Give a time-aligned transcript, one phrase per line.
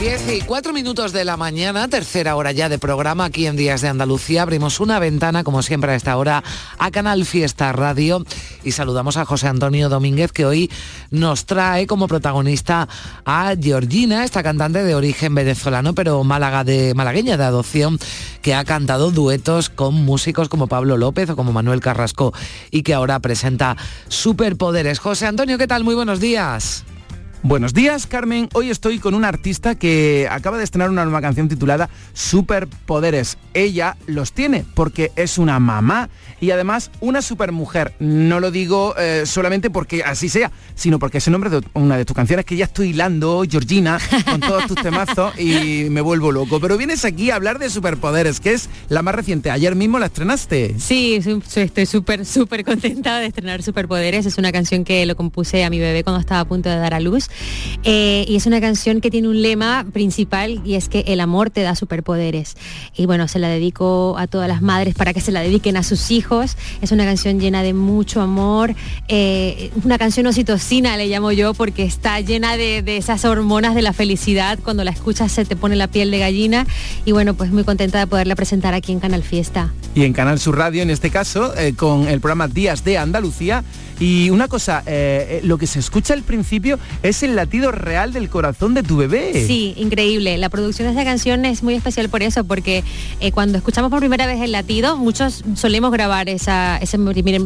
[0.00, 3.82] 10 y 4 minutos de la mañana, tercera hora ya de programa aquí en Días
[3.82, 4.40] de Andalucía.
[4.40, 6.42] Abrimos una ventana, como siempre a esta hora,
[6.78, 8.24] a Canal Fiesta Radio
[8.64, 10.70] y saludamos a José Antonio Domínguez que hoy
[11.10, 12.88] nos trae como protagonista
[13.26, 17.98] a Georgina, esta cantante de origen venezolano, pero málaga de, malagueña de adopción,
[18.40, 22.32] que ha cantado duetos con músicos como Pablo López o como Manuel Carrasco
[22.70, 23.76] y que ahora presenta
[24.08, 24.98] Superpoderes.
[24.98, 25.84] José Antonio, ¿qué tal?
[25.84, 26.86] Muy buenos días.
[27.42, 28.50] Buenos días, Carmen.
[28.52, 33.38] Hoy estoy con una artista que acaba de estrenar una nueva canción titulada Superpoderes.
[33.54, 37.94] Ella los tiene porque es una mamá y además una supermujer.
[37.98, 41.96] No lo digo eh, solamente porque así sea, sino porque es el nombre de una
[41.96, 46.32] de tus canciones que ya estoy hilando, Georgina, con todos tus temazos y me vuelvo
[46.32, 46.60] loco.
[46.60, 49.50] Pero vienes aquí a hablar de Superpoderes, que es la más reciente.
[49.50, 50.76] Ayer mismo la estrenaste.
[50.78, 51.20] Sí,
[51.54, 54.26] estoy súper, súper contenta de estrenar Superpoderes.
[54.26, 56.94] Es una canción que lo compuse a mi bebé cuando estaba a punto de dar
[56.94, 57.28] a luz
[57.84, 61.50] eh, y es una canción que tiene un lema principal y es que el amor
[61.50, 62.56] te da superpoderes.
[62.96, 65.82] Y bueno, se la dedico a todas las madres para que se la dediquen a
[65.82, 66.29] sus hijos.
[66.80, 68.76] Es una canción llena de mucho amor,
[69.08, 73.92] eh, una canción oxitocina le llamo yo porque está llena de, esas hormonas de la
[73.92, 74.58] felicidad.
[74.62, 76.66] Cuando la escuchas se te pone la piel de gallina
[77.04, 79.72] y bueno, pues muy contenta de poderla presentar aquí en Canal Fiesta.
[79.96, 83.64] Y en Canal Sur Radio en este caso, eh, con el programa Días de Andalucía
[84.00, 88.14] y una cosa, eh, eh, lo que se escucha al principio es el latido real
[88.14, 89.44] del corazón de tu bebé.
[89.46, 90.38] Sí, increíble.
[90.38, 92.82] La producción de esta canción es muy especial por eso, porque
[93.20, 96.78] eh, cuando escuchamos por primera vez el latido, muchos solemos grabar ese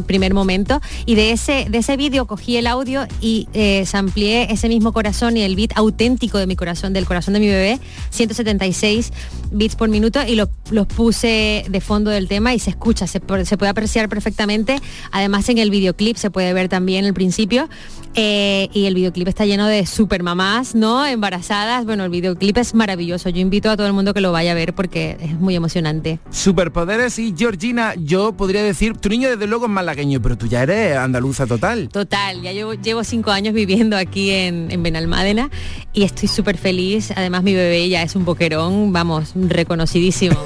[0.07, 4.69] primer, momento y de ese, de ese vídeo cogí el audio y eh, amplié ese
[4.69, 7.79] mismo corazón y el beat auténtico de mi corazón, del corazón de mi bebé,
[8.11, 9.11] 176
[9.51, 13.69] bits por minuto y los puse de fondo del tema y se escucha, se puede
[13.69, 14.77] apreciar perfectamente.
[15.11, 17.69] Además en el videoclip se puede ver también el principio.
[18.17, 21.05] Eh, y el videoclip está lleno de super mamás, ¿no?
[21.05, 21.83] Embarazadas.
[21.85, 23.27] Bueno, el videoclip es maravilloso.
[23.27, 26.19] Yo invito a todo el mundo que lo vaya a ver porque es muy emocionante.
[26.31, 30.63] Superpoderes y Georgina, yo podría decir, tu niño desde luego es malagueño, pero tú ya
[30.63, 31.89] eres andaluza total.
[31.89, 35.49] Total, ya llevo, llevo cinco años viviendo aquí en, en Benalmádena
[35.91, 37.11] y estoy súper feliz.
[37.17, 40.37] Además mi bebé ya es un boquerón, vamos, reconocidísimo.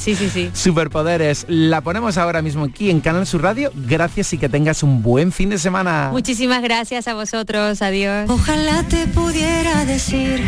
[0.00, 0.50] Sí, sí, sí.
[0.54, 3.70] Superpoderes, la ponemos ahora mismo aquí en Canal Sur Radio.
[3.74, 6.10] Gracias y que tengas un buen fin de semana.
[6.12, 8.28] Muchísimas gracias a vosotros, adiós.
[8.28, 10.42] Ojalá te pudiera decir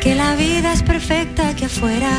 [0.00, 2.12] que la vida es perfecta que afuera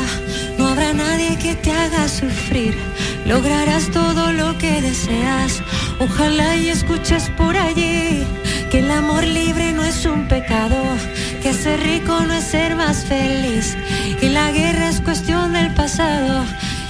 [0.58, 2.76] no habrá nadie que te haga sufrir.
[3.24, 5.62] Lograrás todo lo que deseas.
[6.00, 8.24] Ojalá y escuches por allí
[8.70, 10.76] que el amor libre no es un pecado,
[11.42, 13.76] que ser rico no es ser más feliz,
[14.20, 16.44] que la guerra es cuestión del pasado.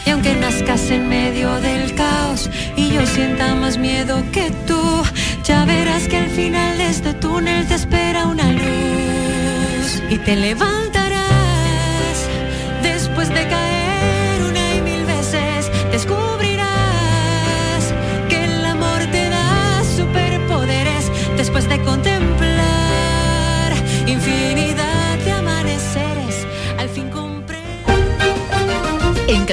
[0.09, 5.03] Y aunque nazcas en medio del caos y yo sienta más miedo que tú,
[5.45, 10.03] ya verás que al final de este túnel te espera una luz.
[10.09, 10.98] Y te levantarás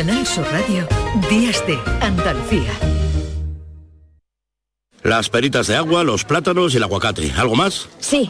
[0.06, 0.88] Canal Sur Radio,
[1.32, 2.72] Días de Andalucía.
[5.02, 7.32] Las peritas de agua, los plátanos y el aguacate.
[7.36, 7.90] ¿Algo más?
[7.98, 8.30] Sí,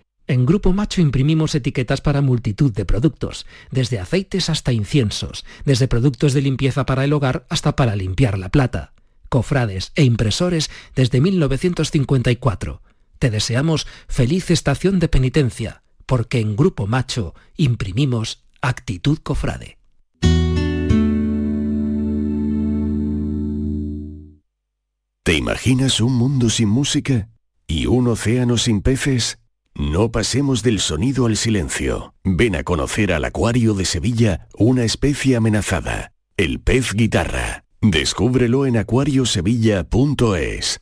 [0.31, 6.31] En Grupo Macho imprimimos etiquetas para multitud de productos, desde aceites hasta inciensos, desde productos
[6.31, 8.93] de limpieza para el hogar hasta para limpiar la plata,
[9.27, 12.81] cofrades e impresores desde 1954.
[13.19, 19.79] Te deseamos feliz estación de penitencia, porque en Grupo Macho imprimimos actitud cofrade.
[25.23, 27.27] ¿Te imaginas un mundo sin música?
[27.67, 29.40] ¿Y un océano sin peces?
[29.75, 32.13] No pasemos del sonido al silencio.
[32.23, 37.65] Ven a conocer al Acuario de Sevilla una especie amenazada, el pez guitarra.
[37.81, 40.81] Descúbrelo en acuariosevilla.es.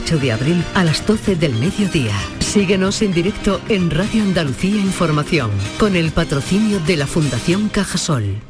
[0.00, 2.14] de abril a las 12 del mediodía.
[2.40, 8.49] Síguenos en directo en Radio Andalucía Información, con el patrocinio de la Fundación Cajasol.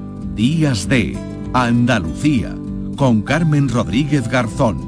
[0.35, 1.17] Días de
[1.53, 2.55] Andalucía,
[2.95, 4.79] con Carmen Rodríguez Garzón.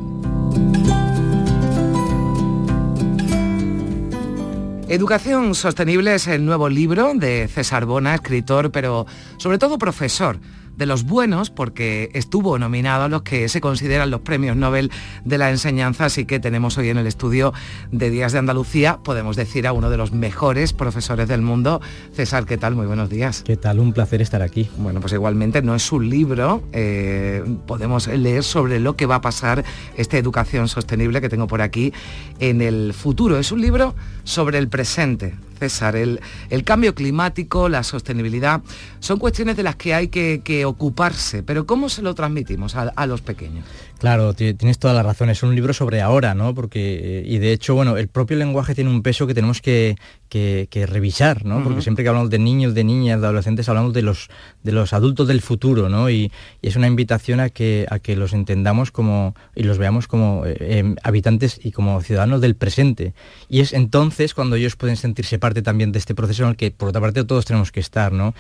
[4.87, 9.05] Educación Sostenible es el nuevo libro de César Bona, escritor, pero
[9.37, 10.39] sobre todo profesor
[10.77, 14.91] de los buenos porque estuvo nominado a los que se consideran los premios Nobel
[15.23, 17.53] de la enseñanza, así que tenemos hoy en el estudio
[17.91, 21.81] de Días de Andalucía, podemos decir a uno de los mejores profesores del mundo.
[22.13, 22.75] César, ¿qué tal?
[22.75, 23.43] Muy buenos días.
[23.43, 23.79] ¿Qué tal?
[23.79, 24.69] Un placer estar aquí.
[24.77, 29.21] Bueno, pues igualmente no es un libro, eh, podemos leer sobre lo que va a
[29.21, 29.63] pasar
[29.97, 31.93] esta educación sostenible que tengo por aquí
[32.39, 33.37] en el futuro.
[33.37, 35.95] Es un libro sobre el presente, César.
[35.95, 36.19] El,
[36.63, 38.61] cambio climático, la sostenibilidad,
[38.99, 43.21] son cuestiones de las que hay que, ocuparse, pero ¿cómo se lo transmitimos a los
[43.21, 43.65] pequeños?
[44.03, 45.29] Claro, tienes toda la razón.
[45.29, 46.53] Es un libro sobre ahora, ¿no?
[46.53, 49.95] Porque, eh, y de hecho, bueno, el propio lenguaje tiene un peso que tenemos que,
[50.27, 51.63] que, que revisar, ¿no?
[51.63, 54.27] Porque siempre que hablamos de niños, de niñas, de adolescentes, hablamos de los,
[54.61, 56.09] de los adultos del futuro, ¿no?
[56.09, 60.09] Y, y es una invitación a que, a que los entendamos como, y los veamos
[60.09, 63.13] como eh, eh, habitantes y como ciudadanos del presente.
[63.47, 66.71] Y es entonces cuando ellos pueden sentirse parte también de este proceso en el que,
[66.71, 68.33] por otra parte, todos tenemos que estar, ¿no?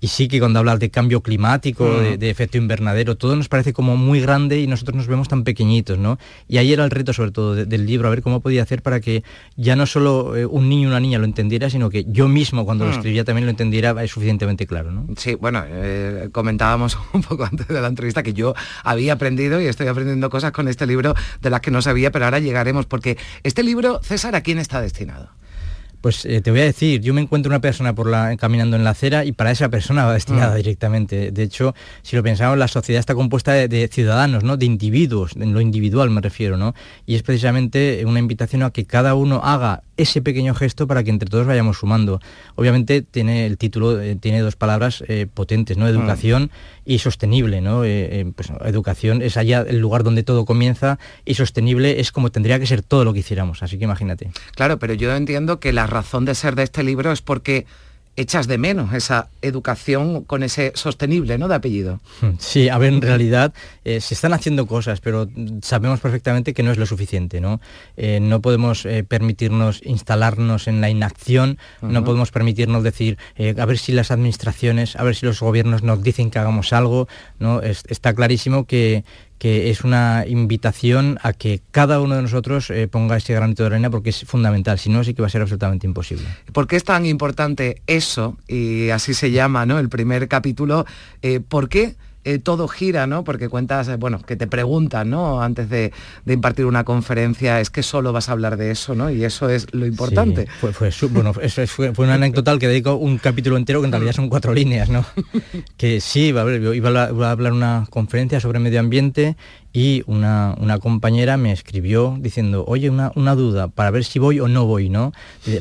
[0.00, 2.02] Y sí que cuando hablas de cambio climático, Mm.
[2.02, 5.44] de, de efecto invernadero, todo nos parece como muy grande y nosotros nos vemos tan
[5.44, 6.18] pequeñitos, ¿no?
[6.48, 8.82] Y ahí era el reto sobre todo de- del libro, a ver cómo podía hacer
[8.82, 9.22] para que
[9.56, 12.64] ya no solo eh, un niño o una niña lo entendiera, sino que yo mismo
[12.64, 12.94] cuando lo Mm.
[12.94, 15.06] escribía también lo entendiera eh, suficientemente claro, ¿no?
[15.16, 19.66] Sí, bueno, eh, comentábamos un poco antes de la entrevista que yo había aprendido y
[19.66, 23.16] estoy aprendiendo cosas con este libro de las que no sabía, pero ahora llegaremos, porque
[23.42, 25.30] este libro, César, ¿a quién está destinado?
[26.04, 28.84] Pues eh, te voy a decir, yo me encuentro una persona por la, caminando en
[28.84, 30.56] la acera y para esa persona va destinada Mm.
[30.58, 31.30] directamente.
[31.30, 34.58] De hecho, si lo pensamos, la sociedad está compuesta de, de ciudadanos, ¿no?
[34.58, 36.74] De individuos, en lo individual me refiero, ¿no?
[37.06, 41.10] Y es precisamente una invitación a que cada uno haga ese pequeño gesto para que
[41.10, 42.20] entre todos vayamos sumando.
[42.54, 45.88] Obviamente tiene el título, eh, tiene dos palabras eh, potentes, ¿no?
[45.88, 46.50] Educación
[46.84, 47.84] y sostenible, ¿no?
[47.84, 52.58] Eh, pues educación es allá el lugar donde todo comienza y sostenible es como tendría
[52.58, 53.62] que ser todo lo que hiciéramos.
[53.62, 54.30] Así que imagínate.
[54.54, 57.66] Claro, pero yo entiendo que la razón de ser de este libro es porque
[58.16, 61.48] echas de menos esa educación con ese sostenible, ¿no?
[61.48, 62.00] De apellido.
[62.38, 63.52] Sí, a ver, en realidad
[63.84, 65.28] eh, se están haciendo cosas, pero
[65.62, 67.60] sabemos perfectamente que no es lo suficiente, ¿no?
[67.96, 73.18] Eh, no podemos eh, permitirnos instalarnos en la inacción, no podemos permitirnos decir,
[73.58, 77.08] a ver si las administraciones, a ver si los gobiernos nos dicen que hagamos algo,
[77.38, 77.62] ¿no?
[77.62, 79.04] Es- está clarísimo que,
[79.38, 83.68] que es una invitación a que cada uno de nosotros eh, ponga ese granito de
[83.68, 86.26] arena porque es fundamental, si no sí que va a ser absolutamente imposible.
[86.52, 88.36] ¿Por qué es tan importante eso?
[88.48, 89.78] Y así se llama, ¿no?
[89.78, 90.86] El primer capítulo.
[91.22, 91.96] Eh, ¿Por qué?
[92.24, 93.22] Eh, todo gira, ¿no?
[93.24, 95.42] Porque cuentas, eh, bueno, que te preguntan, ¿no?
[95.42, 95.92] Antes de,
[96.24, 99.10] de impartir una conferencia, es que solo vas a hablar de eso, ¿no?
[99.10, 100.42] Y eso es lo importante.
[100.42, 103.18] Sí, fue, fue, su- bueno, eso es- fue, fue una anécdota al que dedico un
[103.18, 105.04] capítulo entero que en realidad son cuatro líneas, ¿no?
[105.76, 109.36] Que sí, iba a hablar- iba a hablar una conferencia sobre medio ambiente
[109.76, 114.38] y una, una compañera me escribió diciendo, oye, una, una duda, para ver si voy
[114.38, 115.12] o no voy, ¿no?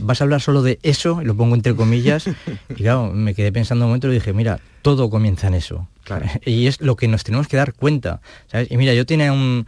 [0.01, 1.19] ¿Vas a hablar solo de eso?
[1.19, 2.27] Y lo pongo entre comillas.
[2.69, 5.87] Y claro, me quedé pensando un momento y dije, mira, todo comienza en eso.
[6.45, 8.21] Y es lo que nos tenemos que dar cuenta.
[8.51, 8.69] ¿sabes?
[8.69, 9.65] Y mira, yo tenía un,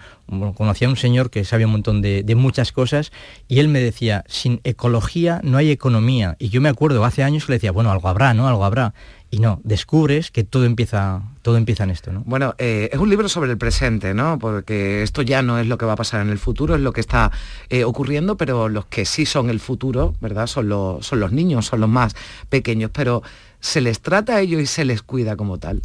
[0.53, 3.11] conocía a un señor que sabía un montón de, de muchas cosas
[3.47, 6.35] y él me decía, sin ecología no hay economía.
[6.37, 8.47] Y yo me acuerdo hace años que le decía, bueno, algo habrá, ¿no?
[8.47, 8.93] Algo habrá.
[9.36, 12.24] Y no, descubres que todo empieza, todo empieza en esto, ¿no?
[12.25, 14.39] Bueno, eh, es un libro sobre el presente, ¿no?
[14.39, 16.94] Porque esto ya no es lo que va a pasar en el futuro, es lo
[16.94, 17.34] que está
[17.68, 20.48] eh, ocurriendo, pero los que sí son el futuro, ¿verdad?
[20.48, 22.15] Son los, son los niños, son los más
[22.48, 23.24] pequeños, pero
[23.60, 25.82] se les trata a ellos y se les cuida como tal.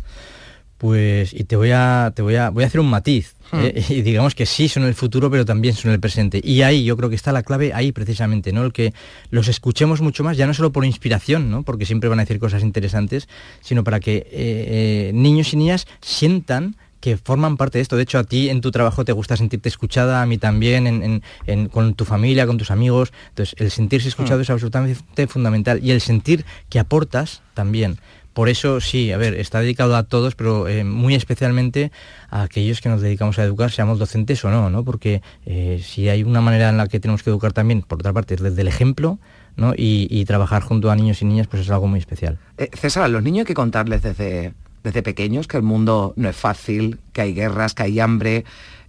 [0.81, 3.35] Pues, y te voy a, te voy a, voy a hacer un matiz.
[3.53, 3.59] Hmm.
[3.61, 3.85] ¿eh?
[3.91, 6.41] Y digamos que sí son el futuro, pero también son el presente.
[6.43, 8.65] Y ahí yo creo que está la clave, ahí precisamente, ¿no?
[8.65, 8.95] El que
[9.31, 11.65] los escuchemos mucho más, ya no solo por inspiración, ¿no?
[11.65, 13.29] Porque siempre van a decir cosas interesantes,
[13.61, 17.97] sino para que eh, eh, niños y niñas sientan que forman parte de esto.
[17.97, 21.23] De hecho, a ti en tu trabajo te gusta sentirte escuchada, a mí también, en-
[21.47, 23.13] en- con tu familia, con tus amigos.
[23.31, 24.43] Entonces, el sentirse escuchado Hmm.
[24.43, 25.81] es absolutamente fundamental.
[25.83, 27.99] Y el sentir que aportas también.
[28.33, 31.91] Por eso, sí, a ver, está dedicado a todos, pero eh, muy especialmente
[32.31, 34.85] a aquellos que nos dedicamos a educar, seamos docentes o no, ¿no?
[34.85, 38.13] Porque eh, si hay una manera en la que tenemos que educar también, por otra
[38.13, 39.19] parte, es desde el ejemplo,
[39.57, 39.75] ¿no?
[39.77, 42.39] Y, trabajar junto a niños y niñas, pues es algo muy especial.
[42.57, 46.29] Eh, César, a los niños hay que contarles desde, desde pequeños que el mundo no
[46.29, 48.45] es fácil, que hay guerras, que hay hambre,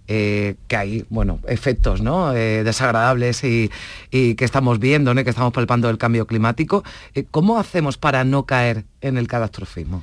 [0.08, 2.34] eh, que hay, bueno, efectos ¿no?
[2.34, 3.70] Eh, desagradables y,
[4.10, 5.22] y que estamos viendo, ¿no?
[5.24, 6.84] que estamos palpando el cambio climático.
[7.14, 10.02] Eh, ¿Cómo hacemos para no caer en el catastrofismo?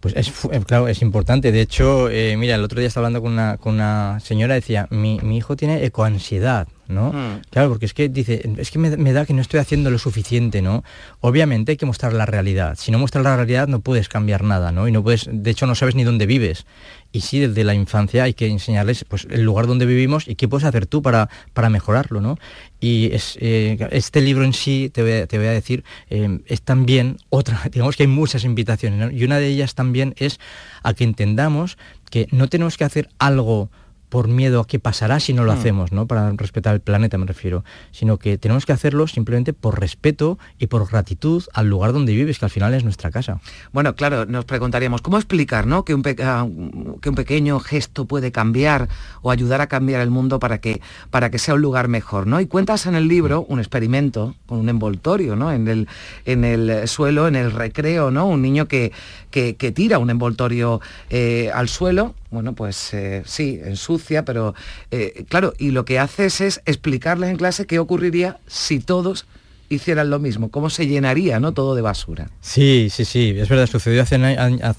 [0.00, 0.32] Pues es,
[0.66, 1.52] claro, es importante.
[1.52, 5.20] De hecho, mira, el otro día estaba hablando con una, con una señora, decía, mi,
[5.22, 7.12] mi hijo tiene ecoansiedad, ¿no?
[7.12, 7.42] Mm.
[7.50, 9.98] Claro, porque es que dice, es que me, me da que no estoy haciendo lo
[9.98, 10.84] suficiente, ¿no?
[11.20, 12.76] Obviamente hay que mostrar la realidad.
[12.78, 14.88] Si no muestras la realidad no puedes cambiar nada, ¿no?
[14.88, 16.66] Y no puedes, de hecho no sabes ni dónde vives.
[17.12, 20.48] Y sí, desde la infancia hay que enseñarles pues, el lugar donde vivimos y qué
[20.48, 22.38] puedes hacer tú para, para mejorarlo, ¿no?
[22.80, 26.40] Y es, eh, este libro en sí, te voy a, te voy a decir, eh,
[26.46, 29.10] es también otra, digamos que hay muchas invitaciones, ¿no?
[29.10, 30.40] Y una de ellas también es
[30.82, 31.76] a que entendamos
[32.10, 33.70] que no tenemos que hacer algo
[34.12, 35.56] por miedo a qué pasará si no lo Mm.
[35.58, 36.06] hacemos, ¿no?
[36.06, 40.66] Para respetar el planeta me refiero, sino que tenemos que hacerlo simplemente por respeto y
[40.66, 43.40] por gratitud al lugar donde vives, que al final es nuestra casa.
[43.72, 45.86] Bueno, claro, nos preguntaríamos, ¿cómo explicar ¿no?
[45.86, 48.86] que, un pe- que un pequeño gesto puede cambiar
[49.22, 52.26] o ayudar a cambiar el mundo para que, para que sea un lugar mejor?
[52.26, 52.38] ¿no?
[52.38, 55.50] Y cuentas en el libro un experimento con un envoltorio ¿no?
[55.52, 55.88] en, el,
[56.26, 58.26] en el suelo, en el recreo, ¿no?
[58.26, 58.92] un niño que,
[59.30, 64.54] que, que tira un envoltorio eh, al suelo, bueno, pues eh, sí, ensucia, pero
[64.90, 69.26] eh, claro, y lo que haces es explicarles en clase qué ocurriría si todos
[69.74, 71.52] hicieran lo mismo, cómo se llenaría ¿no?
[71.52, 72.30] todo de basura.
[72.40, 74.16] Sí, sí, sí, es verdad, sucedió hace,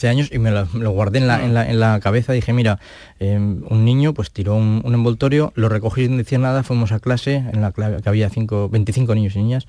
[0.08, 2.34] años y me lo, guardé en la, en, la, en la cabeza.
[2.34, 2.80] Dije, mira,
[3.20, 7.00] eh, un niño pues tiró un, un envoltorio, lo recogí sin decir nada, fuimos a
[7.00, 9.68] clase, en la que había cinco, 25 niños y niñas.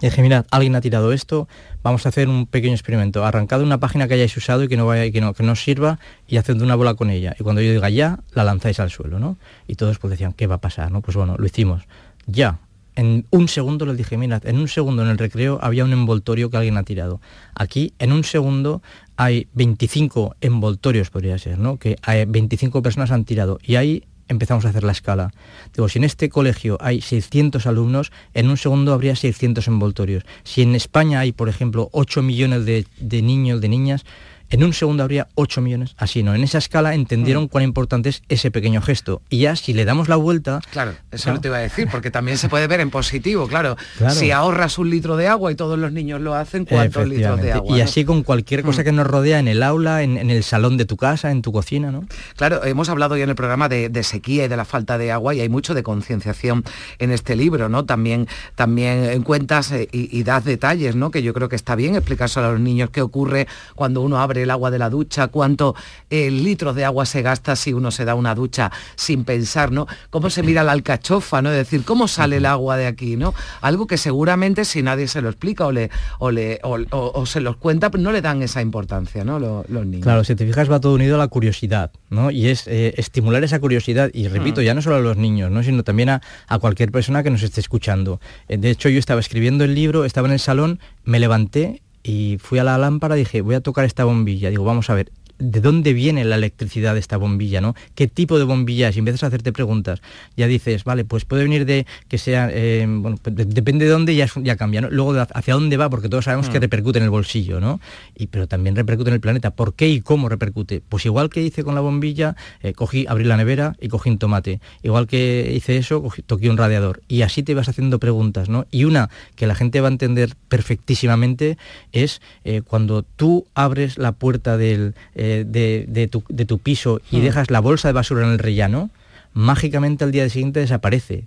[0.00, 1.48] Y dije, mira, alguien ha tirado esto,
[1.82, 3.24] vamos a hacer un pequeño experimento.
[3.24, 6.00] Arrancad una página que hayáis usado y que no vaya, que no, que no sirva
[6.26, 7.34] y haced una bola con ella.
[7.38, 9.38] Y cuando yo diga ya, la lanzáis al suelo, ¿no?
[9.68, 10.90] Y todos pues decían, ¿qué va a pasar?
[10.90, 11.00] ¿no?
[11.00, 11.84] Pues bueno, lo hicimos.
[12.26, 12.58] Ya.
[12.96, 16.48] En un segundo les dije, mira, en un segundo en el recreo había un envoltorio
[16.48, 17.20] que alguien ha tirado.
[17.54, 18.82] Aquí, en un segundo,
[19.16, 21.76] hay 25 envoltorios, podría ser, ¿no?
[21.78, 23.58] Que hay 25 personas han tirado.
[23.64, 25.32] Y ahí empezamos a hacer la escala.
[25.74, 30.24] Digo, si en este colegio hay 600 alumnos, en un segundo habría 600 envoltorios.
[30.42, 34.04] Si en España hay, por ejemplo, 8 millones de, de niños, de niñas,
[34.50, 35.94] en un segundo habría 8 millones.
[35.98, 36.34] Así, ¿no?
[36.34, 39.22] En esa escala entendieron cuán importante es ese pequeño gesto.
[39.30, 40.60] Y ya si le damos la vuelta...
[40.70, 41.36] Claro, eso Claro.
[41.36, 43.76] no te iba a decir, porque también se puede ver en positivo, claro.
[43.98, 44.14] Claro.
[44.14, 47.52] Si ahorras un litro de agua y todos los niños lo hacen, ¿cuántos litros de
[47.52, 47.76] agua?
[47.76, 47.84] Y no?
[47.84, 48.84] así con cualquier cosa Mm.
[48.84, 51.52] que nos rodea en el aula, en, en el salón de tu casa, en tu
[51.52, 52.04] cocina, ¿no?
[52.36, 55.10] Claro, hemos hablado ya en el programa de, de sequía y de la falta de
[55.12, 56.64] agua y hay mucho de concienciación
[56.98, 57.84] en este libro, ¿no?
[57.84, 61.10] También, también en cuentas eh, y, y das detalles, ¿no?
[61.10, 64.33] Que yo creo que está bien explicárselo a los niños qué ocurre cuando uno abre
[64.38, 65.74] el agua de la ducha, cuánto
[66.10, 69.86] eh, litros de agua se gasta si uno se da una ducha sin pensar, ¿no?
[70.10, 71.50] Cómo se mira la alcachofa, ¿no?
[71.50, 73.34] Es decir, cómo sale el agua de aquí, ¿no?
[73.60, 77.26] Algo que seguramente si nadie se lo explica o, le, o, le, o, o- o
[77.26, 79.38] se los cuenta, no le dan esa importancia, ¿no?
[79.38, 80.02] Lo- los niños.
[80.04, 82.30] Claro, si te fijas va todo unido a la curiosidad, ¿no?
[82.30, 84.64] Y es eh, estimular esa curiosidad, y repito, Mm.
[84.64, 85.62] ya no solo a los niños, ¿no?
[85.62, 88.20] Sino también a, a cualquier persona que nos esté escuchando.
[88.48, 92.36] Eh, de hecho, yo estaba escribiendo el libro, estaba en el salón, me levanté y
[92.38, 94.50] fui a la lámpara, dije, voy a tocar esta bombilla.
[94.50, 97.74] Digo, vamos a ver, ¿de dónde viene la electricidad de esta bombilla, no?
[97.94, 98.96] ¿Qué tipo de bombilla es?
[98.96, 100.00] Y empiezas a hacerte preguntas.
[100.36, 103.90] Ya dices, vale, pues puede venir de que sea, eh, bueno, pues de- depende de
[103.90, 104.90] dónde ya, ya cambia, ¿no?
[104.90, 106.62] Luego de hacia dónde va, porque todos sabemos que Mm.
[106.62, 107.80] repercute en el bolsillo, ¿no?
[108.16, 109.50] Y, pero también repercute en el planeta.
[109.50, 110.82] ¿Por qué y cómo repercute?
[110.88, 114.18] Pues igual que hice con la bombilla, eh, cogí, abrí la nevera y cogí un
[114.18, 114.60] tomate.
[114.82, 117.02] Igual que hice eso, cogí- toqué un radiador.
[117.08, 118.66] Y así te vas haciendo preguntas, ¿no?
[118.70, 121.56] Y una que la gente va a entender perfectísimamente
[121.92, 127.00] es eh, cuando tú abres la puerta del, eh, de, de tu, de tu piso
[127.10, 127.22] y Mm.
[127.22, 128.90] dejas la bolsa de basura en el rellano,
[129.32, 131.24] mágicamente al día siguiente desaparece.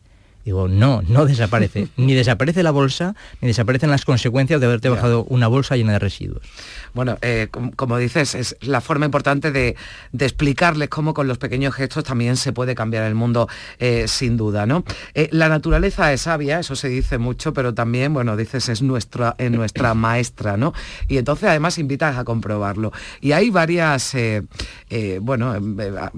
[0.48, 1.90] Digo, no, no desaparece.
[1.98, 6.00] ni desaparece la bolsa, ni desaparecen las consecuencias de haberte bajado una bolsa llena de
[6.00, 6.42] residuos.
[6.94, 9.76] Bueno, eh, como, dices, es la forma importante de,
[10.18, 13.50] explicarles cómo con los pequeños gestos también se puede cambiar el mundo,
[13.80, 14.86] eh, sin duda, ¿no?
[15.16, 19.36] Eh, la naturaleza es sabia, eso se dice mucho, pero también, bueno, dices, es nuestra,
[19.52, 20.74] nuestra maestra, ¿no?
[21.10, 22.94] Y entonces además invitas a comprobarlo.
[23.20, 24.16] Y hay varias,
[25.20, 25.56] bueno,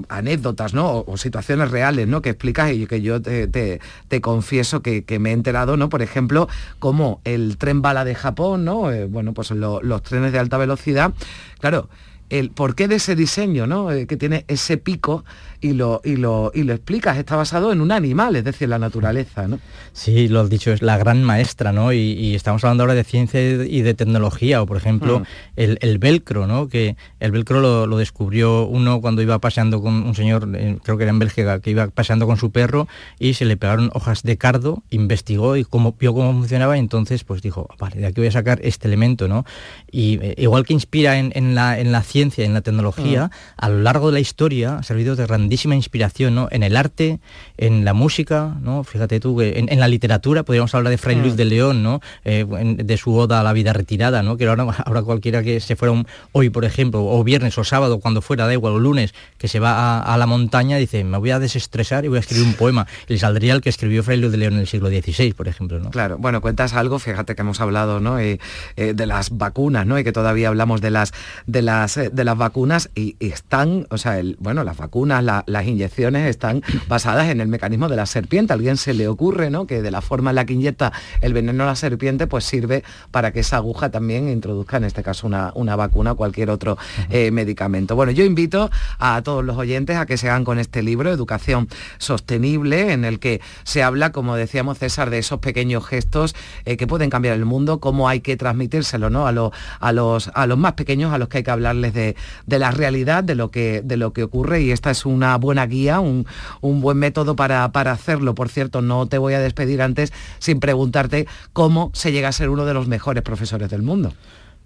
[0.08, 1.04] anécdotas, ¿no?
[1.08, 2.22] O, situaciones reales, ¿no?
[2.22, 3.80] Que explicas y que yo te,
[4.22, 5.90] confieso que, me he enterado, ¿no?
[5.90, 6.48] Por ejemplo,
[6.80, 8.90] como el tren bala de Japón, ¿no?
[9.10, 11.14] bueno, pues los trenes de alta velocidad,
[11.60, 11.90] claro,
[12.30, 13.92] el porqué de ese diseño, ¿no?
[13.92, 15.26] Eh, que tiene ese pico
[15.62, 18.80] y lo, y, lo, y lo explicas, está basado en un animal, es decir, la
[18.80, 19.60] naturaleza, ¿no?
[19.92, 21.92] Sí, lo has dicho, es la gran maestra, ¿no?
[21.92, 25.24] Y, estamos hablando ahora de ciencia y de tecnología, o por ejemplo, mm.
[25.58, 26.70] el, velcro, ¿no?
[26.70, 31.04] Que el velcro lo, descubrió uno cuando iba paseando con un señor, eh, creo que
[31.04, 32.88] era en Bélgica, que iba paseando con su perro
[33.18, 37.26] y se le pegaron hojas de cardo, investigó y cómo, vio cómo funcionaba y entonces
[37.26, 39.46] pues dijo, vale, de aquí voy a sacar este elemento, ¿no?
[39.92, 43.32] Y eh, igual que inspira en, la, en la ciencia, en la tecnología, mm.
[43.58, 46.48] a lo largo de la historia ha servido de gran inspiración ¿no?
[46.52, 47.20] en el arte,
[47.58, 48.84] en la música, ¿no?
[48.84, 51.38] fíjate tú, en, la literatura, podríamos hablar de Fray Luis mm.
[51.38, 52.02] de León, ¿no?
[52.26, 52.46] Eh,
[52.78, 54.38] de su oda a la vida retirada, ¿no?
[54.38, 58.22] que ahora, ahora cualquiera que se fuera hoy, por ejemplo, o viernes o sábado, cuando
[58.22, 61.40] fuera, da igual, o lunes, que se va a, la montaña, dice, me voy a
[61.40, 62.88] desestresar y voy a escribir un poema.
[63.08, 65.48] Y le saldría el que escribió Fray Luis de León en el siglo XVI, por
[65.48, 65.80] ejemplo.
[65.80, 65.90] ¿no?
[65.90, 68.20] Claro, bueno, cuentas algo, fíjate que hemos hablado ¿no?
[68.20, 68.40] Eh,
[68.76, 69.98] eh, de las vacunas, ¿no?
[69.98, 71.14] y que todavía hablamos de las,
[71.46, 76.30] de las, de las vacunas y, están, o sea, el, bueno, las vacunas, las inyecciones
[76.30, 78.54] están basadas en el mecanismo de la serpiente.
[78.54, 79.68] A alguien se le ocurre, ¿no?
[79.68, 80.92] Que de la forma en la que inyecta
[81.22, 85.04] el veneno a la serpiente, pues sirve para que esa aguja también introduzca, en este
[85.04, 86.78] caso, una, una vacuna o cualquier otro
[87.10, 87.96] eh, medicamento.
[87.96, 91.68] Bueno, yo invito a todos los oyentes a que se hagan con este libro, Educación
[91.98, 96.88] Sostenible, en el que se habla, como decíamos César, de esos pequeños gestos eh, que
[96.88, 99.28] pueden cambiar el mundo, cómo hay que transmitírselo ¿no?
[99.28, 102.16] a, a, los, a los más pequeños, a los que hay que hablarles de,
[102.46, 105.66] de la realidad, de lo, que, de lo que ocurre, y esta es una buena
[105.66, 106.26] guía, un,
[106.62, 108.36] buen método para, hacerlo.
[108.36, 112.50] Por cierto, no te voy a despedir antes sin preguntarte cómo se llega a ser
[112.50, 114.14] uno de los mejores profesores del mundo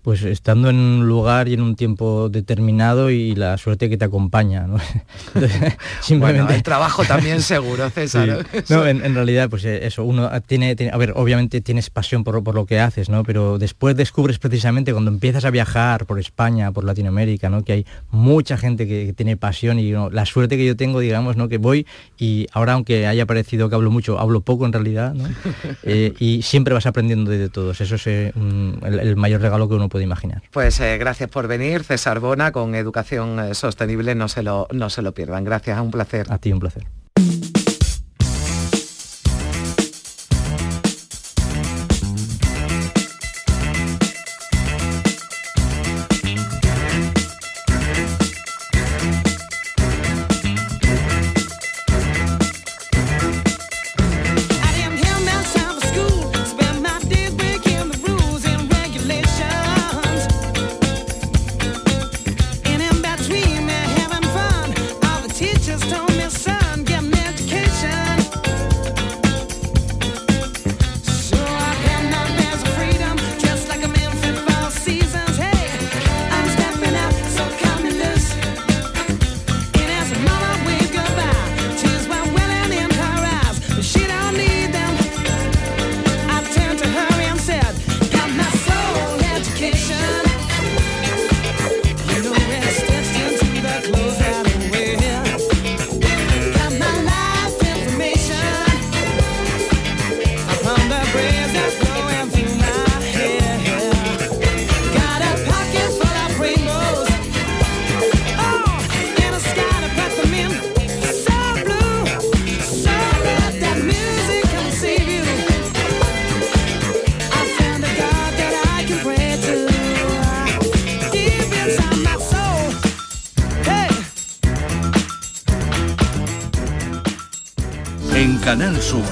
[0.04, 4.04] pues estando en un lugar y en un tiempo determinado y la suerte que te
[4.04, 4.68] acompaña.
[4.68, 4.78] ¿no?
[6.02, 6.56] Simplemente...
[6.56, 8.46] el trabajo también seguro, César.
[8.70, 12.54] No, en, realidad, pues eh, eso, uno tiene, a ver, obviamente tienes pasión por, por,
[12.54, 13.24] lo que haces, ¿no?
[13.24, 17.64] Pero después descubres precisamente cuando empiezas a viajar por España, por Latinoamérica, ¿no?
[17.64, 21.48] Que hay mucha gente que, tiene pasión y la suerte que yo tengo, digamos, ¿no?
[21.48, 21.88] Que voy
[22.18, 25.30] y ahora, aunque haya parecido que hablo mucho, hablo poco en realidad, ¿no?
[25.86, 27.82] Eh, y siempre vas aprendiendo de, todos.
[27.82, 28.32] Eso es eh,
[28.84, 30.42] el, el mayor regalo que uno puede imaginar.
[30.50, 34.90] Pues eh, gracias por venir, César Bona, con Educación eh, Sostenible, no se, lo, no
[34.90, 35.44] se lo pierdan.
[35.44, 36.26] Gracias, un placer.
[36.32, 36.88] A ti un placer.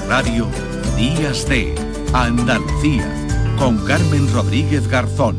[0.06, 0.46] Radio
[0.98, 1.74] Días de
[2.12, 3.10] Andalucía
[3.58, 5.34] con Carmen Rodríguez Garzón.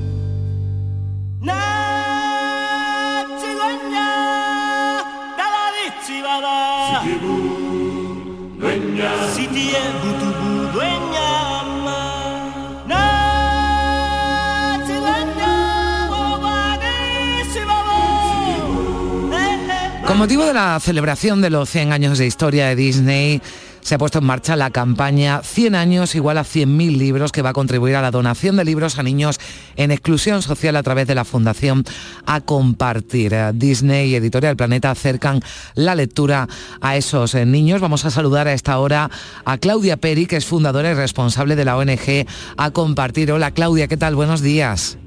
[20.07, 23.41] Con motivo de la celebración de los 100 años de historia de Disney,
[23.83, 27.49] se ha puesto en marcha la campaña 100 años igual a 100.000 libros que va
[27.49, 29.39] a contribuir a la donación de libros a niños
[29.75, 31.83] en exclusión social a través de la Fundación
[32.25, 33.35] A Compartir.
[33.53, 35.41] Disney y Editorial Planeta acercan
[35.75, 36.47] la lectura
[36.81, 37.81] a esos eh, niños.
[37.81, 39.11] Vamos a saludar a esta hora
[39.45, 42.25] a Claudia Peri, que es fundadora y responsable de la ONG
[42.57, 43.31] A Compartir.
[43.31, 44.15] Hola Claudia, ¿qué tal?
[44.15, 44.97] Buenos días.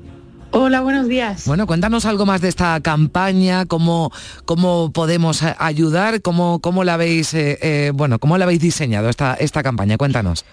[0.53, 1.47] Hola, buenos días.
[1.47, 4.13] Bueno, cuéntanos algo más de esta campaña, cómo,
[4.45, 9.35] cómo podemos ayudar, cómo, cómo la habéis, eh, eh, bueno, cómo la habéis diseñado esta,
[9.35, 9.99] esta campaña.
[9.99, 10.45] Cuéntanos.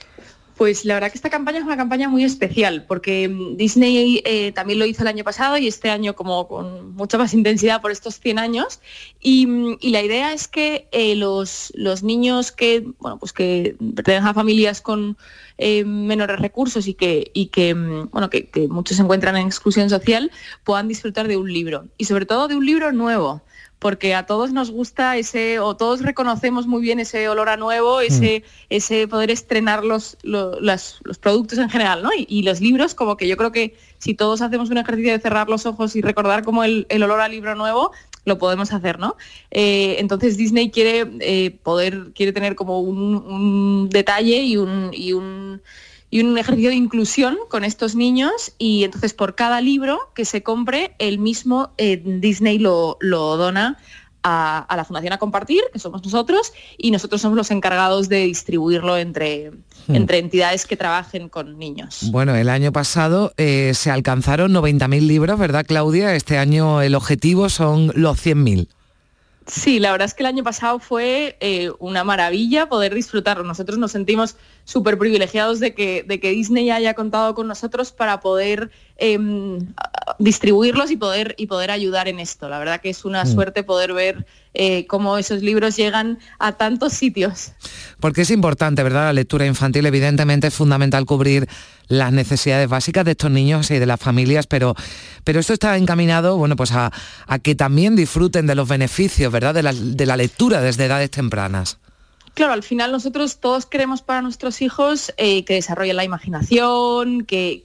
[0.64, 4.54] Pues la verdad que esta campaña es una campaña muy especial, porque mm, Disney eh,
[4.54, 7.92] también lo hizo el año pasado y este año como con mucha más intensidad por
[7.92, 8.80] estos 100 años.
[9.20, 14.26] Y, mm, la idea es que eh, los, los, niños que, bueno, pues que pertenecen
[14.26, 15.18] a familias con
[15.58, 19.90] eh, menores recursos y que, y que, mm, bueno, que muchos se encuentran en exclusión
[19.90, 20.32] social
[20.64, 21.90] puedan disfrutar de un libro.
[21.98, 23.42] Y sobre todo de un libro nuevo
[23.84, 27.98] porque a todos nos gusta ese, o todos reconocemos muy bien ese olor a nuevo,
[27.98, 28.04] mm.
[28.04, 32.10] ese, ese poder estrenar los, los, productos en general, ¿no?
[32.16, 35.50] Y, los libros, como que yo creo que si todos hacemos un ejercicio de cerrar
[35.50, 37.92] los ojos y recordar como el, olor al libro nuevo,
[38.24, 39.18] lo podemos hacer, ¿no?
[39.52, 45.62] Eh, entonces Disney quiere eh, poder, quiere tener como un, detalle y un, y un
[46.14, 50.44] y un ejercicio de inclusión con estos niños y entonces por cada libro que se
[50.44, 53.80] compre, el mismo eh, Disney lo, lo dona
[54.22, 58.96] a, la Fundación a Compartir, que somos nosotros, y nosotros somos los encargados de distribuirlo
[58.96, 59.50] entre,
[59.88, 59.96] hmm.
[59.96, 62.12] entre entidades que trabajen con niños.
[62.12, 66.14] Bueno, el año pasado eh, se alcanzaron 90.000 libros, ¿verdad, Claudia?
[66.14, 68.68] Este año el objetivo son los 100.000.
[69.46, 73.44] Sí, la verdad es que el año pasado fue eh, una maravilla poder disfrutarlo.
[73.44, 78.22] Nosotros nos sentimos súper privilegiados de que, de que Disney haya contado con nosotros para
[78.22, 79.60] poder em,
[80.20, 82.50] distribuirlos y poder, y poder ayudar en esto.
[82.50, 83.28] La verdad que es una mm.
[83.28, 87.54] suerte poder ver eh, cómo esos libros llegan a tantos sitios.
[88.00, 89.06] Porque es importante, ¿verdad?
[89.06, 91.48] La lectura infantil, evidentemente es fundamental cubrir
[91.88, 94.76] las necesidades básicas de estos niños y de las familias, pero,
[95.24, 96.92] pero esto está encaminado bueno, pues a,
[97.42, 99.54] que también disfruten de los beneficios ¿verdad?
[99.54, 101.80] De, la, de la lectura desde edades tempranas.
[102.34, 107.62] Claro, al final nosotros todos queremos para nuestros hijos eh, que desarrollen la imaginación, que,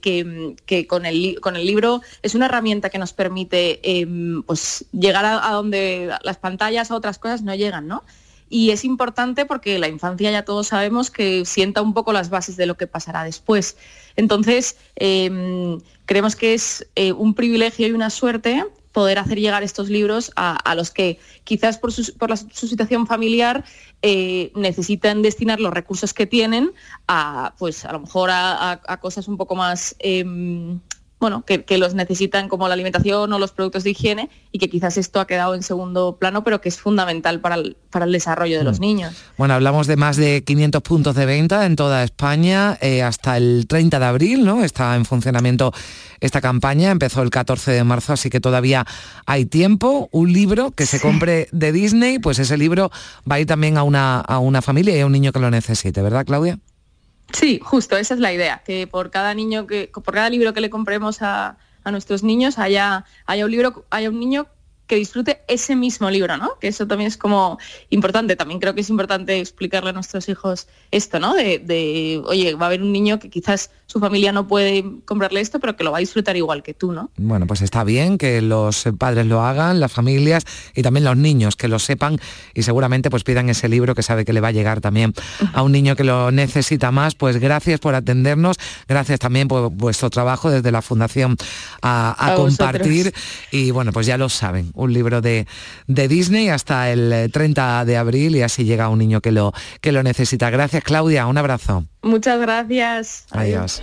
[0.87, 5.51] con, el, con, el, libro es una herramienta que nos permite em, pues, llegar a,
[5.53, 8.03] donde las pantallas, a otras cosas no llegan, ¿no?
[8.47, 12.55] Y es importante porque la infancia ya todos sabemos que sienta un poco las bases
[12.55, 13.75] de lo que pasará después.
[14.15, 19.89] Entonces, em, creemos que es eh, un privilegio y una suerte poder hacer llegar estos
[19.89, 23.63] libros a, los que quizás por su, situación familiar
[24.01, 26.71] eh, necesitan destinar los recursos que tienen
[27.07, 30.79] a, pues a lo mejor a, cosas un poco más em,
[31.19, 34.97] bueno, que, los necesitan como la alimentación o los productos de higiene y que quizás
[34.97, 38.57] esto ha quedado en segundo plano, pero que es fundamental para el, para el desarrollo
[38.57, 38.81] de los mm.
[38.81, 39.15] niños.
[39.37, 43.65] Bueno, hablamos de más de 500 puntos de venta en toda España eh, hasta el
[43.67, 44.63] 30 de abril, ¿no?
[44.63, 45.73] Está en funcionamiento
[46.21, 48.85] esta campaña, empezó el 14 de marzo, así que todavía
[49.25, 50.09] hay tiempo.
[50.11, 52.91] Un libro que se compre de Disney, pues ese libro
[53.29, 55.51] va a ir también a una, a una familia y a un niño que lo
[55.51, 56.59] necesite, ¿verdad, Claudia?
[57.33, 60.61] Sí, justo, esa es la idea, que por cada niño que, por cada libro que
[60.61, 64.47] le compremos a, a nuestros niños haya, haya un libro, haya un niño
[64.89, 66.57] que disfrute ese mismo libro, ¿no?
[66.59, 67.59] Que eso también es como
[67.91, 68.35] importante.
[68.35, 71.35] También creo que es importante explicarle a nuestros hijos esto, ¿no?
[71.35, 75.59] De, oye, va a haber un niño que quizás su familia no puede comprarle esto,
[75.59, 77.11] pero que lo va a disfrutar igual que tú, ¿no?
[77.17, 81.55] Bueno, pues está bien que los padres lo hagan, las familias y también los niños
[81.55, 82.19] que lo sepan
[82.55, 85.13] y seguramente pues pidan ese libro que sabe que le va a llegar también
[85.53, 87.13] a un niño que lo necesita más.
[87.13, 91.37] Pues gracias por atendernos, gracias también por vuestro trabajo desde la Fundación
[91.83, 93.13] a, compartir
[93.51, 95.47] y bueno, pues ya lo saben un libro de,
[95.87, 99.91] de Disney hasta el 30 de abril y así llega un niño que lo, que
[99.91, 100.49] lo necesita.
[100.49, 101.85] Gracias Claudia, un abrazo.
[102.01, 103.25] Muchas gracias.
[103.31, 103.81] Adiós.